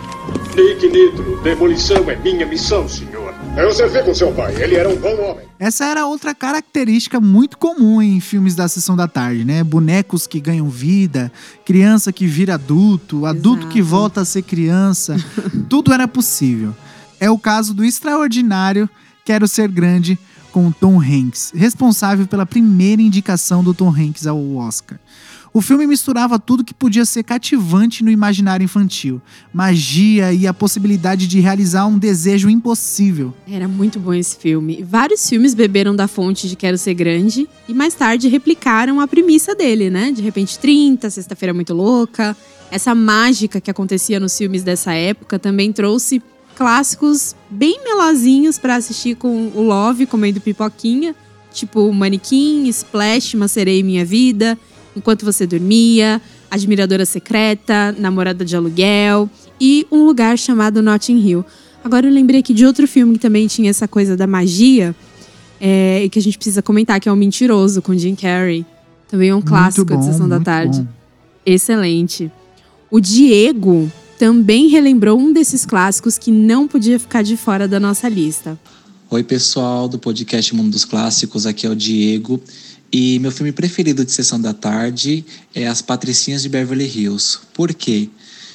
[0.56, 3.34] Nick Nitro, demolição é minha missão, senhor.
[3.58, 5.46] Eu servi com seu pai, ele era um bom homem.
[5.58, 9.62] Essa era outra característica muito comum em filmes da sessão da tarde, né?
[9.62, 11.30] Bonecos que ganham vida,
[11.62, 15.14] criança que vira adulto, adulto que volta a ser criança.
[15.68, 16.74] Tudo era possível.
[17.20, 18.88] É o caso do extraordinário
[19.26, 20.18] Quero Ser Grande
[20.50, 24.98] com Tom Hanks, responsável pela primeira indicação do Tom Hanks ao Oscar.
[25.52, 29.20] O filme misturava tudo que podia ser cativante no imaginário infantil:
[29.52, 33.34] magia e a possibilidade de realizar um desejo impossível.
[33.48, 34.84] Era muito bom esse filme.
[34.88, 39.54] Vários filmes beberam da fonte de Quero Ser Grande e mais tarde replicaram a premissa
[39.54, 40.12] dele, né?
[40.12, 42.36] De repente 30, Sexta-feira Muito Louca.
[42.70, 46.22] Essa mágica que acontecia nos filmes dessa época também trouxe
[46.60, 51.16] clássicos bem melosinhos para assistir com o Love comendo pipoquinha,
[51.50, 53.34] tipo Manequim, Splash,
[53.66, 54.58] em Minha Vida,
[54.94, 61.46] Enquanto Você Dormia, Admiradora Secreta, Namorada de Aluguel e um lugar chamado Notting Hill.
[61.82, 64.94] Agora eu lembrei aqui de outro filme que também tinha essa coisa da magia
[65.58, 68.66] é, e que a gente precisa comentar, que é O Mentiroso, com Jim Carrey.
[69.08, 70.82] Também é um clássico bom, de Sessão da Tarde.
[70.82, 70.88] bom.
[71.46, 72.30] Excelente.
[72.90, 73.90] O Diego
[74.20, 78.60] também relembrou um desses clássicos que não podia ficar de fora da nossa lista.
[79.08, 82.38] Oi, pessoal do podcast Mundo dos Clássicos, aqui é o Diego.
[82.92, 87.38] E meu filme preferido de sessão da tarde é As Patricinhas de Beverly Hills.
[87.54, 88.10] Por quê?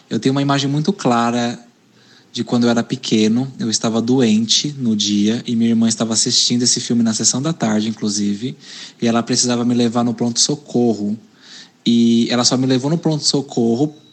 [0.07, 1.59] Eu tenho uma imagem muito clara
[2.32, 3.51] de quando eu era pequeno.
[3.57, 7.53] Eu estava doente no dia e minha irmã estava assistindo esse filme na sessão da
[7.53, 8.55] tarde, inclusive,
[9.01, 11.18] e ela precisava me levar no pronto-socorro.
[11.84, 14.05] E ela só me levou no pronto-socorro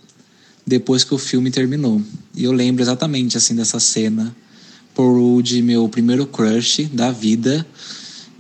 [0.67, 2.01] depois que o filme terminou.
[2.35, 4.35] E eu lembro exatamente assim dessa cena.
[4.95, 7.67] Paul Rudd, meu primeiro crush da vida.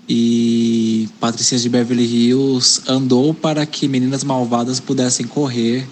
[0.08, 5.86] E Patricinhas de Beverly Hills andou para que Meninas Malvadas pudessem correr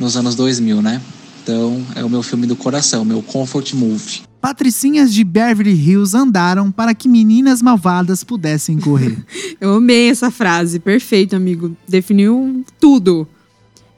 [0.00, 1.00] nos anos 2000, né?
[1.42, 4.22] Então é o meu filme do coração, meu comfort movie.
[4.40, 9.16] Patricinhas de Beverly Hills andaram para que meninas malvadas pudessem correr.
[9.60, 11.76] Eu amei essa frase, perfeito, amigo.
[11.88, 13.26] Definiu tudo.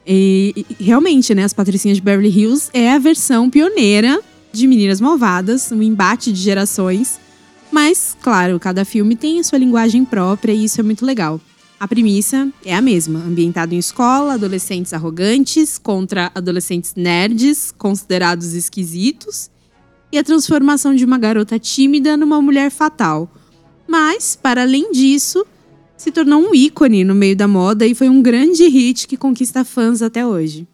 [0.07, 5.01] E, e, realmente, né, as Patricinhas de Beverly Hills é a versão pioneira de Meninas
[5.01, 7.19] Malvadas, um embate de gerações.
[7.71, 11.41] Mas, claro, cada filme tem a sua linguagem própria e isso é muito legal.
[11.77, 19.49] A premissa é a mesma, ambientado em escola, adolescentes arrogantes contra adolescentes nerds, considerados esquisitos,
[20.11, 23.29] e a transformação de uma garota tímida numa mulher fatal.
[23.85, 25.45] Mas, para além disso,
[25.97, 29.63] se tornou um ícone no meio da moda e foi um grande hit que conquista
[29.63, 30.67] fãs até hoje.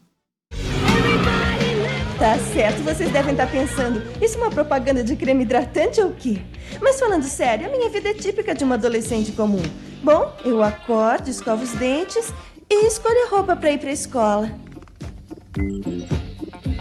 [2.17, 6.13] Tá certo, vocês devem estar pensando, isso é uma propaganda de creme hidratante ou o
[6.13, 6.39] quê?
[6.79, 9.63] Mas falando sério, a minha vida é típica de uma adolescente comum.
[10.03, 12.31] Bom, eu acordo, escovo os dentes
[12.69, 14.51] e escolho a roupa para ir para a escola.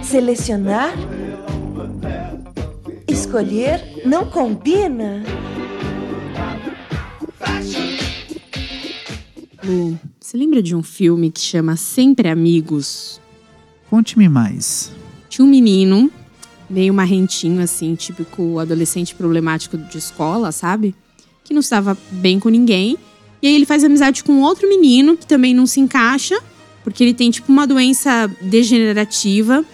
[0.03, 0.93] Selecionar?
[3.09, 5.22] Escolher não combina?
[9.63, 13.21] Lu, você lembra de um filme que chama Sempre Amigos?
[13.91, 14.91] Conte-me mais.
[15.29, 16.11] Tinha um menino,
[16.69, 20.95] meio marrentinho, assim, típico adolescente problemático de escola, sabe?
[21.45, 22.97] Que não estava bem com ninguém.
[23.43, 26.41] E aí ele faz amizade com outro menino que também não se encaixa,
[26.83, 29.65] porque ele tem, tipo, uma doença degenerativa.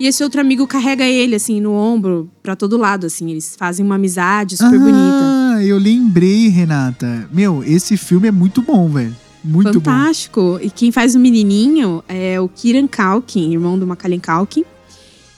[0.00, 3.30] E esse outro amigo carrega ele, assim, no ombro, pra todo lado, assim.
[3.30, 5.54] Eles fazem uma amizade super ah, bonita.
[5.56, 7.28] Ah, eu lembrei, Renata.
[7.32, 9.23] Meu, esse filme é muito bom, velho.
[9.44, 10.40] Muito Fantástico.
[10.40, 10.58] bom.
[10.60, 14.64] E quem faz o menininho é o Kieran Culkin, irmão do Macaulay Culkin.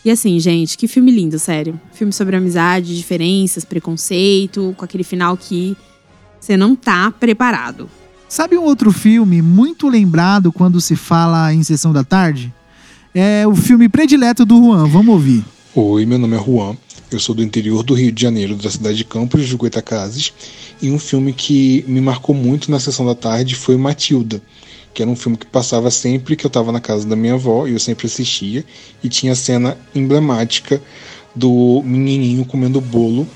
[0.04, 1.80] E assim, gente, que filme lindo, sério.
[1.92, 5.76] Filme sobre amizade, diferenças, preconceito, com aquele final que
[6.38, 7.90] você não tá preparado.
[8.28, 12.54] Sabe um outro filme muito lembrado quando se fala em Sessão da Tarde?
[13.12, 14.86] É o filme predileto do Juan.
[14.86, 15.44] Vamos ouvir.
[15.74, 16.76] Oi, meu nome é Juan.
[17.10, 20.32] Eu sou do interior do Rio de Janeiro, da cidade de Campos de Goitacazes.
[20.80, 24.42] E um filme que me marcou muito na Sessão da Tarde foi Matilda
[24.96, 27.66] que era um filme que passava sempre que eu estava na casa da minha avó
[27.66, 28.64] e eu sempre assistia
[29.04, 30.82] e tinha a cena emblemática
[31.34, 33.28] do menininho comendo bolo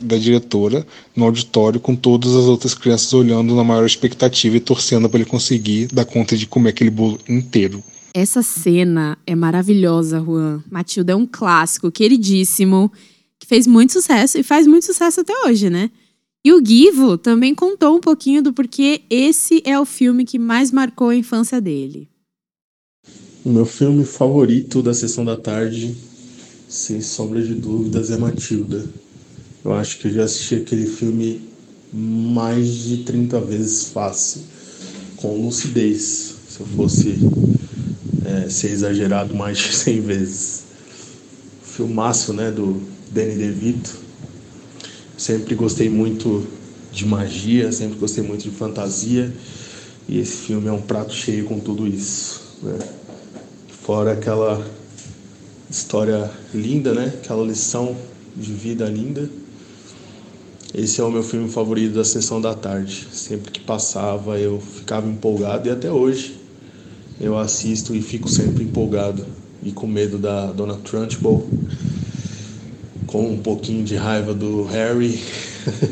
[0.00, 0.86] da diretora
[1.16, 5.28] no auditório com todas as outras crianças olhando na maior expectativa e torcendo para ele
[5.28, 7.82] conseguir dar conta de comer aquele bolo inteiro.
[8.14, 10.62] Essa cena é maravilhosa, Juan.
[10.70, 12.92] Matilda é um clássico queridíssimo
[13.40, 15.90] que fez muito sucesso e faz muito sucesso até hoje, né?
[16.44, 20.70] E o Givo também contou um pouquinho do porquê esse é o filme que mais
[20.70, 22.08] marcou a infância dele.
[23.44, 25.96] O meu filme favorito da sessão da tarde,
[26.68, 28.88] sem sombra de dúvidas, é Matilda.
[29.64, 31.42] Eu acho que eu já assisti aquele filme
[31.92, 34.42] mais de 30 vezes fácil,
[35.16, 36.36] com lucidez.
[36.48, 37.18] Se eu fosse
[38.24, 40.62] é, ser exagerado, mais de 100 vezes.
[41.62, 42.80] Filmaço, né, do
[43.10, 44.07] Danny DeVito
[45.18, 46.46] Sempre gostei muito
[46.92, 49.34] de magia, sempre gostei muito de fantasia.
[50.08, 52.40] E esse filme é um prato cheio com tudo isso.
[52.62, 52.78] Né?
[53.82, 54.64] Fora aquela
[55.68, 57.12] história linda, né?
[57.20, 57.96] Aquela lição
[58.36, 59.28] de vida linda.
[60.72, 63.08] Esse é o meu filme favorito da sessão da tarde.
[63.12, 66.36] Sempre que passava eu ficava empolgado e até hoje
[67.20, 69.26] eu assisto e fico sempre empolgado
[69.64, 71.44] e com medo da Dona Trunchbull
[73.08, 75.20] com um pouquinho de raiva do Harry,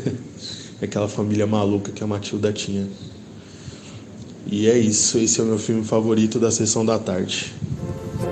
[0.81, 2.87] aquela família maluca que a Matilda tinha.
[4.45, 7.53] E é isso, esse é o meu filme favorito da sessão da tarde.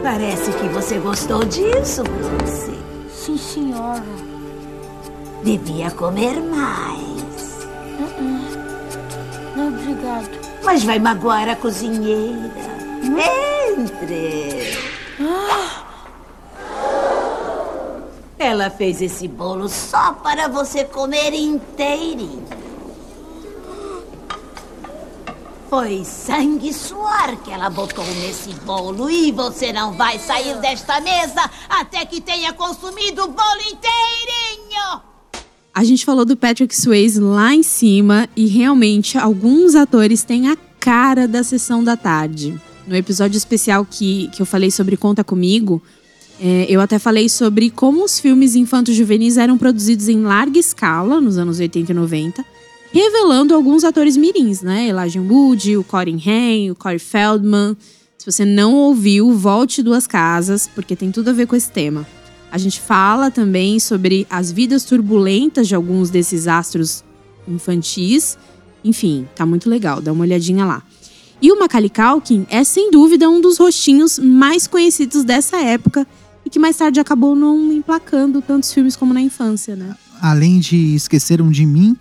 [0.01, 2.71] Parece que você gostou disso, Bruce.
[3.13, 4.03] Sim, senhora.
[5.43, 7.65] Devia comer mais.
[7.99, 9.57] Uh -uh.
[9.57, 10.29] Não, obrigado.
[10.63, 12.51] Mas vai magoar a cozinheira.
[13.03, 13.17] Hum?
[13.77, 14.77] Entre.
[15.19, 15.74] Ah!
[18.45, 22.45] Ela fez esse bolo só para você comer inteirinho.
[25.67, 31.01] Foi sangue e suor que ela botou nesse bolo e você não vai sair desta
[31.01, 35.01] mesa até que tenha consumido o bolo inteirinho.
[35.73, 40.57] A gente falou do Patrick Swayze lá em cima e realmente alguns atores têm a
[40.79, 42.61] cara da sessão da tarde.
[42.85, 45.81] No episódio especial que, que eu falei sobre Conta Comigo,
[46.39, 51.21] é, eu até falei sobre como os filmes infantos juvenis eram produzidos em larga escala
[51.21, 52.45] nos anos 80 e 90,
[52.91, 54.87] revelando alguns atores mirins, né?
[54.87, 57.77] Elijah Wood, o Corin Haim, o Corey Feldman.
[58.17, 62.05] Se você não ouviu, volte duas casas, porque tem tudo a ver com esse tema.
[62.51, 67.03] A gente fala também sobre as vidas turbulentas de alguns desses astros
[67.47, 68.37] infantis.
[68.83, 70.83] Enfim, tá muito legal, dá uma olhadinha lá.
[71.41, 76.07] E o Macaulay Culkin é sem dúvida um dos rostinhos mais conhecidos dessa época
[76.45, 79.95] e que mais tarde acabou não emplacando tantos filmes como na infância, né?
[80.21, 81.97] Além de Esqueceram de Mim,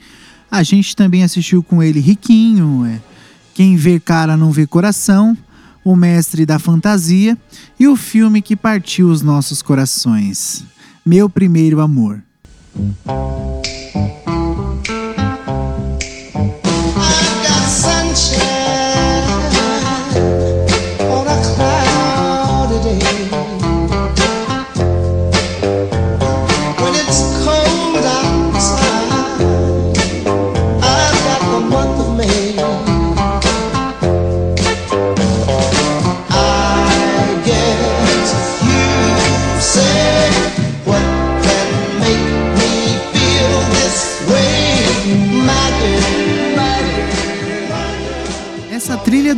[0.51, 3.01] a gente também assistiu com ele Riquinho, é,
[3.55, 5.37] Quem Vê Cara Não Vê Coração,
[5.83, 7.37] O Mestre da Fantasia
[7.81, 10.65] e o filme que partiu os nossos corações,
[11.05, 12.23] Meu Primeiro Amor.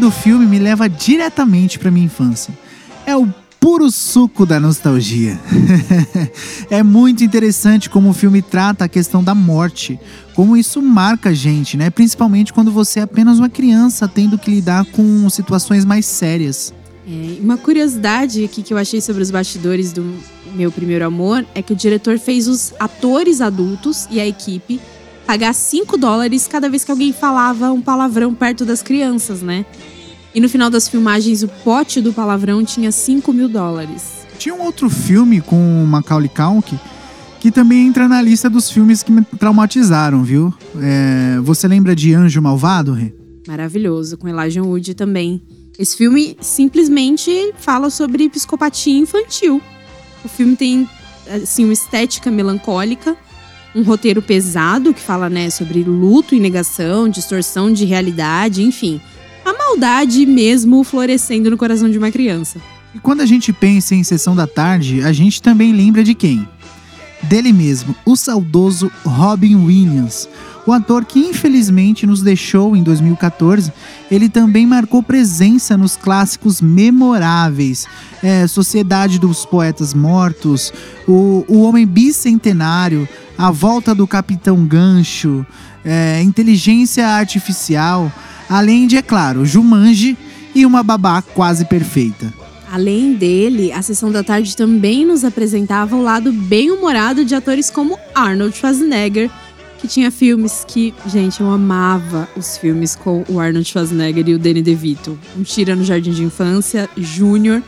[0.07, 2.57] Do filme me leva diretamente para minha infância.
[3.05, 3.27] É o
[3.59, 5.37] puro suco da nostalgia.
[6.71, 9.99] é muito interessante como o filme trata a questão da morte,
[10.33, 11.91] como isso marca a gente, né?
[11.91, 16.73] Principalmente quando você é apenas uma criança tendo que lidar com situações mais sérias.
[17.05, 20.05] É, uma curiosidade aqui que eu achei sobre os bastidores do
[20.55, 24.81] Meu Primeiro Amor é que o diretor fez os atores adultos e a equipe
[25.27, 29.67] pagar 5 dólares cada vez que alguém falava um palavrão perto das crianças, né?
[30.37, 34.27] E no final das filmagens, o pote do palavrão tinha 5 mil dólares.
[34.39, 36.79] Tinha um outro filme com o Macaulay Culkin
[37.41, 40.53] que também entra na lista dos filmes que me traumatizaram, viu?
[40.79, 43.15] É, você lembra de Anjo Malvado, Rê?
[43.49, 45.41] Maravilhoso, com Elijah Wood também.
[45.79, 49.63] Esse filme simplesmente fala sobre psicopatia infantil.
[50.23, 50.87] O filme tem
[51.31, 53.17] assim uma estética melancólica,
[53.75, 59.01] um roteiro pesado que fala, né, sobre luto e negação, distorção de realidade, enfim
[59.47, 62.61] a maldade mesmo florescendo no coração de uma criança.
[62.93, 66.49] E quando a gente pensa em Sessão da Tarde, a gente também lembra de quem?
[67.23, 70.29] Dele mesmo, o saudoso Robin Williams.
[70.67, 73.73] O ator que infelizmente nos deixou em 2014,
[74.11, 77.87] ele também marcou presença nos clássicos memoráveis
[78.25, 80.73] é, Sociedade dos Poetas Mortos,
[81.07, 85.47] o, o Homem Bicentenário, A Volta do Capitão Gancho,
[85.85, 88.11] é, Inteligência Artificial,
[88.49, 90.17] além de, é claro, Jumanji
[90.55, 92.33] e uma babá quase perfeita.
[92.71, 97.99] Além dele, a sessão da tarde também nos apresentava o lado bem-humorado de atores como
[98.15, 99.31] Arnold Schwarzenegger,
[99.79, 104.39] que tinha filmes que, gente, eu amava os filmes com o Arnold Schwarzenegger e o
[104.39, 105.19] Danny DeVito.
[105.39, 107.63] Um Tira no Jardim de Infância, Júnior,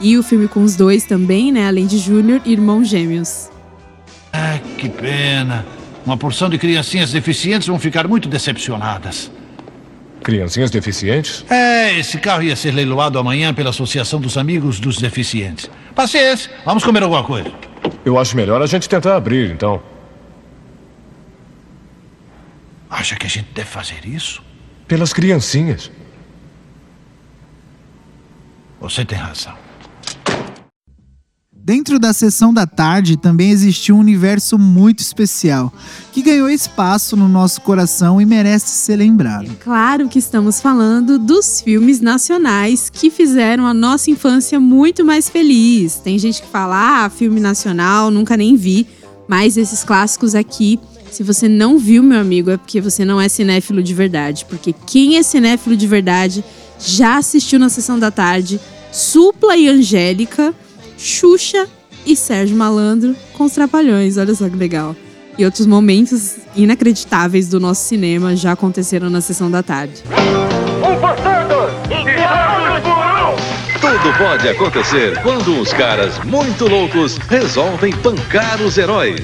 [0.00, 1.68] e o filme com os dois também, né?
[1.68, 3.50] Além de Júnior, irmãos gêmeos.
[4.32, 5.66] Ah, que pena.
[6.06, 9.30] Uma porção de criancinhas deficientes vão ficar muito decepcionadas.
[10.22, 11.44] Criancinhas deficientes?
[11.50, 15.70] É, esse carro ia ser leiloado amanhã pela Associação dos Amigos dos Deficientes.
[15.94, 17.50] Paciência, vamos comer alguma coisa.
[18.04, 19.82] Eu acho melhor a gente tentar abrir, então.
[22.88, 24.42] Acha que a gente deve fazer isso?
[24.86, 25.90] Pelas criancinhas.
[28.80, 29.69] Você tem razão.
[31.62, 35.72] Dentro da sessão da tarde também existiu um universo muito especial,
[36.10, 39.50] que ganhou espaço no nosso coração e merece ser lembrado.
[39.50, 45.28] É claro que estamos falando dos filmes nacionais que fizeram a nossa infância muito mais
[45.28, 45.96] feliz.
[45.96, 48.86] Tem gente que fala, ah, filme nacional, nunca nem vi,
[49.28, 50.80] mas esses clássicos aqui
[51.10, 54.46] se você não viu, meu amigo, é porque você não é cinéfilo de verdade.
[54.48, 56.44] Porque quem é cinéfilo de verdade
[56.78, 58.60] já assistiu na sessão da tarde
[58.92, 60.54] Supla e Angélica,
[61.00, 61.66] Xuxa
[62.04, 64.18] e Sérgio Malandro com os Trapalhões.
[64.18, 64.94] Olha só que legal.
[65.38, 70.02] E outros momentos inacreditáveis do nosso cinema já aconteceram na sessão da tarde.
[70.78, 71.50] Um passando!
[73.80, 79.20] Tudo pode acontecer quando uns caras muito loucos resolvem pancar os heróis.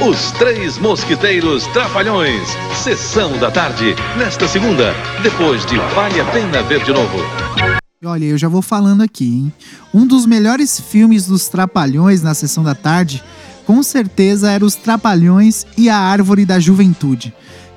[0.00, 2.48] Os Três Mosquiteiros Trapalhões.
[2.74, 7.79] Sessão da tarde, nesta segunda, depois de Vale a Pena Ver de Novo.
[8.02, 9.52] Olha, eu já vou falando aqui, hein?
[9.92, 13.22] Um dos melhores filmes dos Trapalhões na sessão da tarde,
[13.66, 17.34] com certeza era Os Trapalhões e a Árvore da Juventude.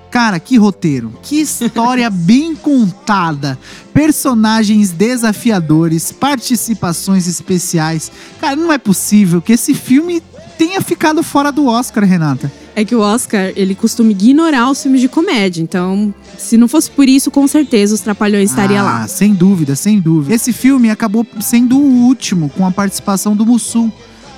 [0.09, 3.59] Cara, que roteiro, que história bem contada,
[3.93, 8.09] personagens desafiadores, participações especiais.
[8.39, 10.24] Cara, não é possível que esse filme
[10.57, 12.49] tenha ficado fora do Oscar, Renata.
[12.76, 15.61] É que o Oscar, ele costuma ignorar os filmes de comédia.
[15.61, 19.07] Então, se não fosse por isso, com certeza os Trapalhões estaria ah, lá.
[19.07, 20.34] Sem dúvida, sem dúvida.
[20.34, 23.91] Esse filme acabou sendo o último com a participação do Mussum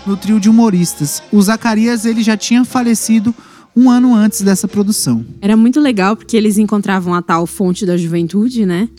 [0.06, 1.24] no trio de humoristas.
[1.32, 3.34] O Zacarias, ele já tinha falecido
[3.76, 5.26] um ano antes dessa produção.
[5.42, 8.90] Era muito legal porque eles encontravam a tal fonte da juventude, né?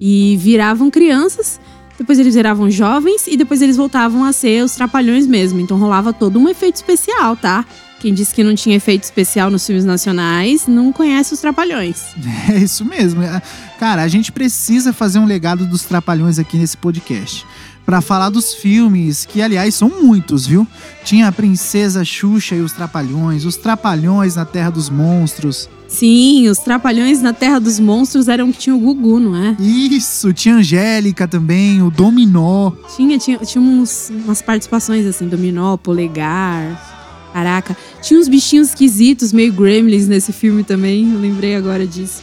[0.00, 1.60] E viravam crianças
[1.98, 5.60] depois eles viravam jovens e depois eles voltavam a ser os trapalhões mesmo.
[5.60, 7.64] Então rolava todo um efeito especial, tá?
[8.04, 12.02] Quem disse que não tinha efeito especial nos filmes nacionais não conhece os Trapalhões.
[12.52, 13.22] É isso mesmo.
[13.22, 13.40] É,
[13.80, 17.46] cara, a gente precisa fazer um legado dos Trapalhões aqui nesse podcast.
[17.86, 20.68] Para falar dos filmes, que aliás são muitos, viu?
[21.02, 25.70] Tinha a Princesa Xuxa e os Trapalhões, os Trapalhões na Terra dos Monstros.
[25.88, 29.56] Sim, os Trapalhões na Terra dos Monstros eram que tinha o Gugu, não é?
[29.58, 32.70] Isso, tinha Angélica também, o Dominó.
[32.94, 36.92] Tinha, tinha, tinha uns, umas participações assim, Dominó, Polegar.
[37.34, 42.22] Caraca, tinha uns bichinhos esquisitos, meio gremlins nesse filme também, eu lembrei agora disso.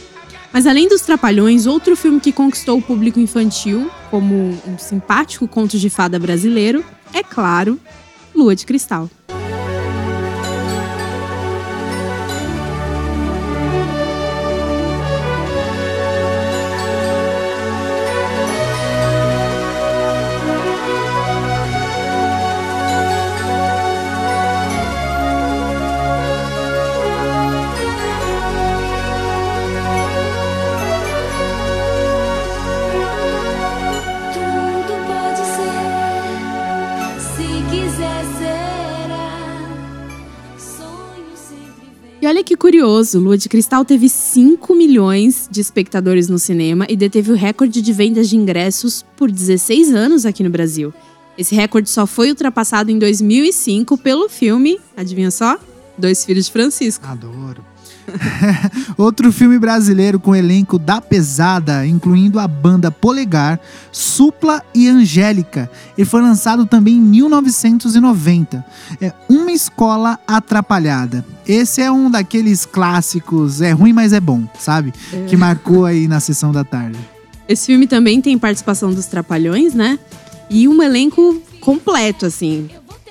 [0.50, 5.78] Mas além dos Trapalhões, outro filme que conquistou o público infantil, como um simpático conto
[5.78, 6.82] de fada brasileiro,
[7.12, 7.78] é claro,
[8.34, 9.10] Lua de Cristal.
[42.82, 47.80] Curioso, Lua de Cristal teve 5 milhões de espectadores no cinema e deteve o recorde
[47.80, 50.92] de vendas de ingressos por 16 anos aqui no Brasil.
[51.38, 55.60] Esse recorde só foi ultrapassado em 2005 pelo filme, adivinha só?
[55.96, 57.06] Dois Filhos de Francisco.
[57.06, 57.64] Adoro.
[58.96, 65.70] Outro filme brasileiro com elenco da pesada, incluindo a banda Polegar, Supla e Angélica.
[65.96, 68.64] Ele foi lançado também em 1990.
[69.00, 71.24] É Uma Escola Atrapalhada.
[71.46, 74.92] Esse é um daqueles clássicos, é ruim, mas é bom, sabe?
[75.12, 75.26] É.
[75.26, 76.98] Que marcou aí na sessão da tarde.
[77.48, 79.98] Esse filme também tem participação dos Trapalhões, né?
[80.48, 82.68] E um elenco completo, assim.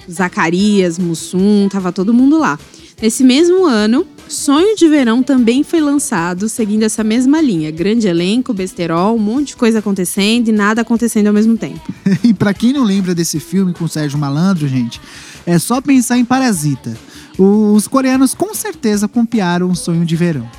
[0.10, 2.58] Zacarias, Mussum, tava todo mundo lá.
[3.02, 7.70] Nesse mesmo ano, Sonho de Verão também foi lançado, seguindo essa mesma linha.
[7.70, 11.82] Grande elenco, besterol, um monte de coisa acontecendo e nada acontecendo ao mesmo tempo.
[12.24, 15.02] e pra quem não lembra desse filme com Sérgio Malandro, gente,
[15.46, 16.98] é só pensar em Parasita.
[17.38, 20.50] Os coreanos com certeza copiaram o Sonho de Verão.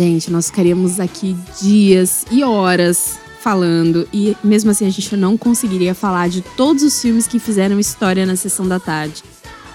[0.00, 5.94] Gente, nós ficaríamos aqui dias e horas falando e mesmo assim a gente não conseguiria
[5.94, 9.22] falar de todos os filmes que fizeram história na sessão da tarde.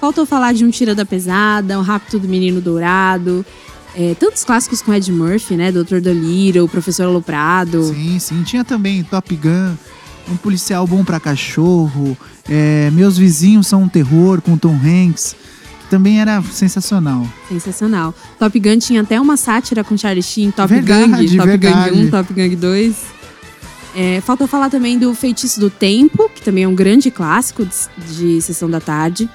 [0.01, 3.45] Faltou falar de Um Tira da Pesada, O Rapto do Menino Dourado,
[3.95, 5.71] é, tantos clássicos com Ed Murphy, né?
[5.71, 7.83] Doutor Dolittle, O Professor Aloprado.
[7.83, 8.41] Sim, sim.
[8.41, 9.75] Tinha também Top Gun,
[10.27, 12.17] Um Policial Bom pra Cachorro,
[12.49, 15.35] é, Meus Vizinhos São um Terror, com Tom Hanks,
[15.89, 17.27] também era sensacional.
[17.47, 18.13] Sensacional.
[18.39, 21.89] Top Gun tinha até uma sátira com Charlie Sheen, Top Verdade, Gang, Top verdade.
[21.91, 22.95] Gang 1, Top Gang 2.
[23.95, 28.15] É, falta falar também do Feitiço do Tempo, que também é um grande clássico de,
[28.15, 29.29] de Sessão da Tarde.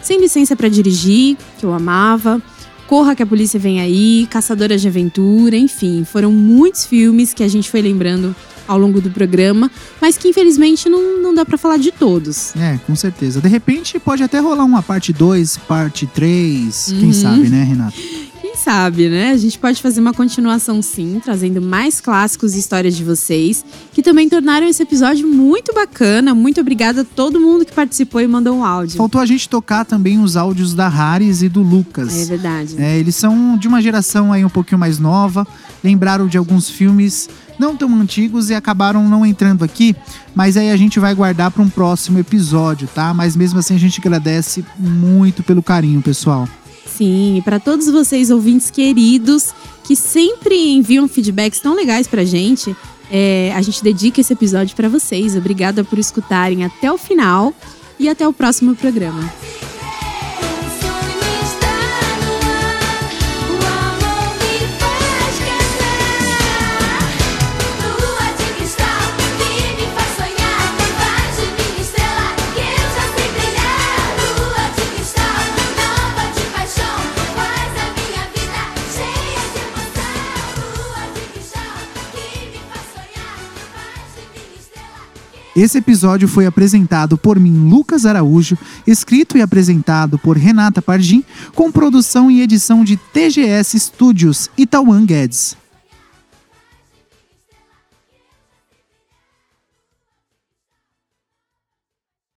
[0.00, 2.40] Sem Licença pra Dirigir, que eu amava.
[2.86, 6.04] Corra que a Polícia Vem Aí, Caçadoras de Aventura, enfim.
[6.04, 8.36] Foram muitos filmes que a gente foi lembrando
[8.66, 9.70] ao longo do programa,
[10.00, 12.54] mas que infelizmente não, não dá pra falar de todos.
[12.56, 13.40] É, com certeza.
[13.40, 17.12] De repente pode até rolar uma parte 2, parte 3, quem Uhum.
[17.12, 17.96] sabe, né, Renato?
[18.40, 19.30] Quem sabe, né?
[19.30, 24.02] A gente pode fazer uma continuação sim, trazendo mais clássicos e histórias de vocês, que
[24.02, 26.34] também tornaram esse episódio muito bacana.
[26.34, 28.96] Muito obrigada a todo mundo que participou e mandou um áudio.
[28.98, 32.14] Faltou a gente tocar também os áudios da Haris e do Lucas.
[32.16, 32.76] É verdade.
[32.78, 35.46] É, eles são de uma geração aí um pouquinho mais nova,
[35.82, 37.28] lembraram de alguns filmes
[37.58, 39.94] não tão antigos e acabaram não entrando aqui,
[40.34, 43.14] mas aí a gente vai guardar para um próximo episódio, tá?
[43.14, 46.48] Mas mesmo assim a gente agradece muito pelo carinho, pessoal.
[46.86, 49.52] Sim, para todos vocês ouvintes queridos
[49.82, 52.74] que sempre enviam feedbacks tão legais pra gente,
[53.10, 55.36] é, a gente dedica esse episódio pra vocês.
[55.36, 57.52] Obrigada por escutarem até o final
[57.98, 59.30] e até o próximo programa.
[85.56, 91.22] Esse episódio foi apresentado por mim, Lucas Araújo, escrito e apresentado por Renata Pardim,
[91.54, 95.63] com produção e edição de TGS Studios e Tauan Guedes.